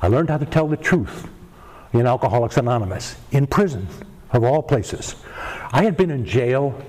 I 0.00 0.08
learned 0.08 0.30
how 0.30 0.38
to 0.38 0.46
tell 0.46 0.68
the 0.68 0.76
truth 0.76 1.28
in 1.92 2.06
Alcoholics 2.06 2.56
Anonymous, 2.56 3.16
in 3.30 3.46
prison, 3.46 3.88
of 4.32 4.44
all 4.44 4.62
places. 4.62 5.16
I 5.72 5.82
had 5.82 5.96
been 5.96 6.10
in 6.10 6.24
jail. 6.24 6.80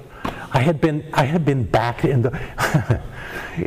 I 0.51 0.60
had 0.60 0.82
been, 0.82 1.08
I 1.13 1.23
had 1.23 1.45
been 1.45 1.63
back 1.63 2.03
in 2.05 2.23
the, 2.23 2.32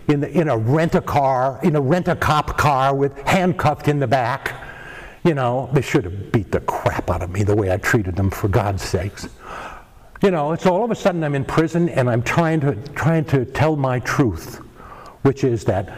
in, 0.09 0.21
the, 0.21 0.31
in 0.31 0.49
a 0.49 0.57
rent-a-car, 0.57 1.61
in 1.63 1.77
a 1.77 1.81
rent-a-cop 1.81 2.57
car 2.57 2.95
with 2.95 3.17
handcuffed 3.27 3.89
in 3.89 3.99
the 3.99 4.07
back. 4.07 4.55
You 5.25 5.35
know, 5.35 5.71
they 5.73 5.83
should 5.83 6.05
have 6.05 6.33
beat 6.33 6.51
the 6.51 6.61
crap 6.61 7.11
out 7.11 7.23
of 7.23 7.31
me 7.31 7.45
the 7.45 7.55
way 7.55 7.73
I 7.73 7.77
treated 7.77 8.17
them, 8.17 8.31
for 8.31 8.49
God's 8.49 8.83
sakes. 8.83 9.29
You 10.23 10.31
know, 10.31 10.53
it's 10.53 10.67
all 10.67 10.85
of 10.85 10.91
a 10.91 10.95
sudden 10.95 11.25
I'm 11.25 11.35
in 11.35 11.45
prison 11.45 11.89
and 11.89 12.09
I'm 12.09 12.23
trying 12.23 12.61
to, 12.61 12.75
trying 12.95 13.25
to 13.27 13.45
tell 13.45 13.77
my 13.77 13.99
truth, 14.01 14.57
which 15.23 15.45
is 15.45 15.65
that 15.65 15.93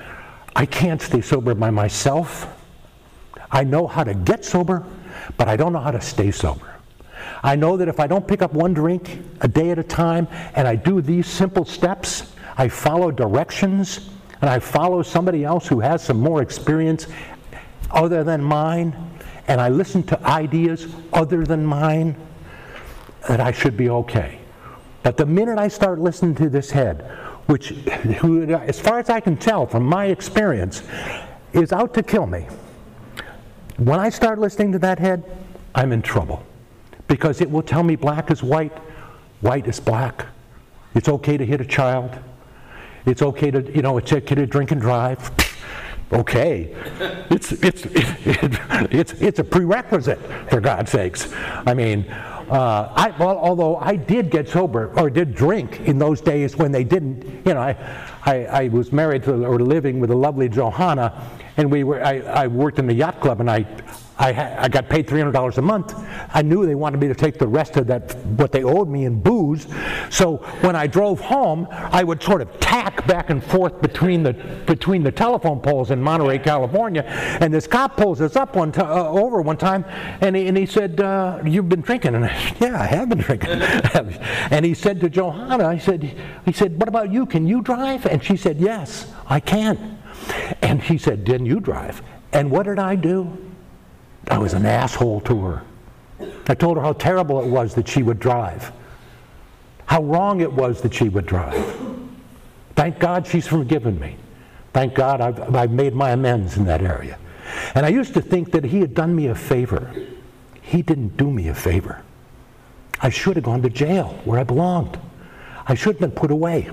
I 0.57 0.67
can't 0.67 1.01
stay 1.01 1.21
sober 1.21 1.55
by 1.55 1.71
myself. 1.71 2.47
I 3.51 3.65
know 3.65 3.87
how 3.87 4.05
to 4.05 4.15
get 4.15 4.45
sober, 4.45 4.85
but 5.37 5.49
I 5.49 5.57
don't 5.57 5.73
know 5.73 5.81
how 5.81 5.91
to 5.91 6.01
stay 6.01 6.31
sober. 6.31 6.75
I 7.43 7.57
know 7.57 7.77
that 7.77 7.89
if 7.89 8.01
I 8.01 8.07
don't 8.07 8.27
pick 8.27 8.43
up 8.43 8.53
one 8.55 8.73
drink 8.75 9.19
a 9.43 9.49
day 9.49 9.71
at 9.71 9.79
a 9.79 9.83
time 9.83 10.29
and 10.55 10.67
I 10.67 10.77
do 10.77 11.01
these 11.01 11.27
simple 11.27 11.65
steps, 11.65 12.33
I 12.57 12.69
follow 12.69 13.11
directions, 13.11 14.11
and 14.41 14.49
I 14.49 14.59
follow 14.59 15.03
somebody 15.03 15.45
else 15.45 15.67
who 15.67 15.81
has 15.81 16.03
some 16.03 16.21
more 16.21 16.43
experience 16.43 17.07
other 17.91 18.25
than 18.25 18.43
mine, 18.43 18.97
and 19.49 19.61
I 19.61 19.69
listen 19.69 20.03
to 20.05 20.27
ideas 20.27 20.87
other 21.13 21.45
than 21.45 21.65
mine, 21.65 22.17
that 23.29 23.41
I 23.41 23.53
should 23.53 23.77
be 23.77 23.89
okay. 23.89 24.39
But 25.03 25.17
the 25.17 25.27
minute 25.27 25.59
I 25.59 25.69
start 25.69 25.99
listening 25.99 26.35
to 26.37 26.49
this 26.49 26.71
head, 26.71 27.03
which, 27.47 27.73
as 27.87 28.81
far 28.81 28.99
as 28.99 29.11
I 29.11 29.21
can 29.21 29.37
tell 29.37 29.67
from 29.67 29.85
my 29.85 30.07
experience, 30.07 30.83
is 31.53 31.73
out 31.73 31.95
to 31.95 32.03
kill 32.03 32.27
me, 32.27 32.47
when 33.77 33.99
I 33.99 34.09
start 34.09 34.39
listening 34.39 34.73
to 34.73 34.79
that 34.81 34.99
head, 34.99 35.25
I'm 35.75 35.93
in 35.93 36.03
trouble 36.03 36.45
because 37.09 37.41
it 37.41 37.51
will 37.51 37.63
tell 37.63 37.83
me 37.83 37.97
black 37.97 38.31
is 38.31 38.43
white, 38.43 38.77
white 39.41 39.67
is 39.67 39.81
black. 39.81 40.27
It's 40.95 41.09
okay 41.09 41.37
to 41.37 41.45
hit 41.45 41.61
a 41.61 41.65
child. 41.65 42.17
It's 43.07 43.23
okay 43.23 43.51
to, 43.51 43.63
you 43.75 43.83
know, 43.83 43.99
it's 43.99 44.13
okay 44.13 44.35
to 44.35 44.47
drink 44.47 44.71
and 44.71 44.81
drive. 44.81 45.31
okay. 46.13 46.75
It's, 47.31 47.53
it's, 47.53 47.85
it, 47.87 47.97
it, 48.27 48.93
it's, 48.93 49.13
it's 49.13 49.39
a 49.39 49.45
prerequisite, 49.45 50.21
for 50.51 50.61
God's 50.61 50.91
sakes. 50.91 51.33
I 51.33 51.75
mean, 51.75 52.07
uh, 52.51 52.93
I, 52.95 53.11
well, 53.19 53.39
although 53.39 53.77
I 53.77 53.97
did 53.97 54.31
get 54.31 54.49
sober 54.49 54.93
or 54.99 55.09
did 55.09 55.35
drink 55.35 55.81
in 55.81 55.99
those 55.99 56.21
days 56.21 56.57
when 56.57 56.73
they 56.73 56.85
didn't, 56.85 57.25
you 57.47 57.55
know, 57.55 57.61
I, 57.61 57.77
I, 58.25 58.45
I 58.45 58.69
was 58.69 58.93
married 58.93 59.25
to 59.25 59.45
or 59.45 59.59
living 59.59 59.99
with 59.99 60.11
a 60.11 60.17
lovely 60.17 60.49
Johanna, 60.49 61.31
and 61.57 61.71
we 61.71 61.85
were 61.85 62.05
I, 62.05 62.19
I 62.21 62.47
worked 62.47 62.79
in 62.79 62.87
the 62.87 62.95
yacht 62.95 63.21
club 63.21 63.41
and 63.41 63.51
I 63.51 63.67
I, 64.17 64.65
I, 64.65 64.69
got 64.69 64.89
paid 64.89 65.09
$300 65.09 65.59
a 65.59 65.63
month. 65.63 65.95
I 66.33 66.41
knew 66.43 66.65
they 66.65 66.77
wanted 66.77 67.01
me 67.01 67.09
to 67.09 67.15
take 67.15 67.37
the 67.37 67.49
rest 67.49 67.77
of 67.77 67.89
that, 67.89 68.15
what 68.39 68.53
they 68.53 68.63
owed 68.63 68.89
me 68.89 69.07
in 69.07 69.21
booze. 69.21 69.67
So 70.09 70.37
when 70.61 70.77
I 70.77 70.87
drove 70.87 71.19
home, 71.19 71.67
I 71.71 72.05
would 72.05 72.23
sort 72.23 72.41
of 72.41 72.61
tack 72.61 73.07
back 73.09 73.31
and 73.31 73.43
forth 73.43 73.83
between 73.83 74.23
the, 74.23 74.35
between 74.67 75.03
the 75.03 75.11
telephone 75.11 75.61
poles 75.61 75.91
in 75.91 76.01
Monterey, 76.01 76.39
California. 76.39 77.03
And 77.03 77.53
this 77.53 77.67
cop 77.67 77.97
pulls 77.97 78.21
us 78.21 78.37
up 78.37 78.55
one 78.55 78.73
uh, 78.77 79.09
over 79.09 79.43
one 79.43 79.57
time, 79.57 79.85
and 80.21 80.37
he, 80.37 80.47
and 80.47 80.57
he 80.57 80.67
said, 80.67 81.01
uh, 81.01 81.41
you've 81.45 81.69
been 81.69 81.81
drinking? 81.81 82.15
And 82.15 82.25
I, 82.25 82.51
said, 82.51 82.57
yeah, 82.61 82.81
I 82.81 82.87
have 82.87 83.09
been 83.09 83.19
drinking. 83.19 83.51
and 84.51 84.65
he 84.65 84.75
said 84.75 85.01
to 85.01 85.11
Johanna, 85.11 85.67
I 85.67 85.79
said, 85.79 86.17
he 86.45 86.53
said, 86.53 86.79
what 86.79 86.89
about 86.89 87.11
you? 87.11 87.27
Can 87.27 87.49
you 87.49 87.63
drive? 87.63 88.07
And 88.07 88.23
she 88.23 88.37
said, 88.37 88.61
yes, 88.61 89.13
I 89.27 89.41
can. 89.41 89.99
And 90.63 90.81
he 90.81 90.99
said, 90.99 91.25
didn't 91.25 91.47
you 91.47 91.59
drive? 91.59 92.01
And 92.33 92.51
what 92.51 92.67
did 92.67 92.79
I 92.79 92.95
do? 92.95 93.37
I 94.29 94.39
was 94.39 94.55
an 94.55 94.67
asshole 94.67 95.21
to 95.23 95.41
her. 95.45 95.63
I 96.47 96.55
told 96.55 96.77
her 96.77 96.83
how 96.83 96.93
terrible 96.93 97.41
it 97.41 97.47
was 97.47 97.75
that 97.75 97.89
she 97.89 98.03
would 98.03 98.21
drive, 98.21 98.73
how 99.87 100.03
wrong 100.03 100.41
it 100.41 100.53
was 100.53 100.81
that 100.83 100.95
she 100.95 101.09
would 101.09 101.27
drive. 101.27 101.77
Thank 102.77 102.99
God 102.99 103.27
she's 103.27 103.47
forgiven 103.47 103.99
me. 104.01 104.17
Thank 104.73 104.95
God 104.95 105.21
I've, 105.21 105.55
I've 105.55 105.71
made 105.71 105.95
my 105.95 106.11
amends 106.11 106.57
in 106.57 106.65
that 106.65 106.83
area. 106.83 107.19
And 107.75 107.87
I 107.87 107.91
used 107.91 108.15
to 108.15 108.21
think 108.21 108.51
that 108.53 108.65
he 108.65 108.81
had 108.81 108.95
done 108.95 109.15
me 109.15 109.29
a 109.29 109.35
favor. 109.35 109.95
He 110.63 110.83
didn't 110.83 111.17
do 111.17 111.31
me 111.31 111.49
a 111.49 111.55
favor. 111.55 112.03
I 113.01 113.11
should 113.11 113.37
have 113.37 113.45
gone 113.45 113.63
to 113.63 113.71
jail 113.71 114.19
where 114.25 114.41
I 114.41 114.45
belonged. 114.45 114.99
I 115.67 115.75
should 115.75 115.95
have 115.97 116.01
been 116.01 116.11
put 116.11 116.31
away. 116.31 116.71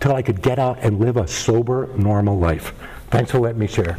till 0.00 0.14
I 0.14 0.22
could 0.22 0.40
get 0.40 0.58
out 0.58 0.78
and 0.80 0.98
live 0.98 1.16
a 1.16 1.28
sober, 1.28 1.88
normal 1.96 2.38
life. 2.38 2.72
Thanks 3.10 3.30
for 3.30 3.38
letting 3.38 3.60
me 3.60 3.66
share. 3.66 3.98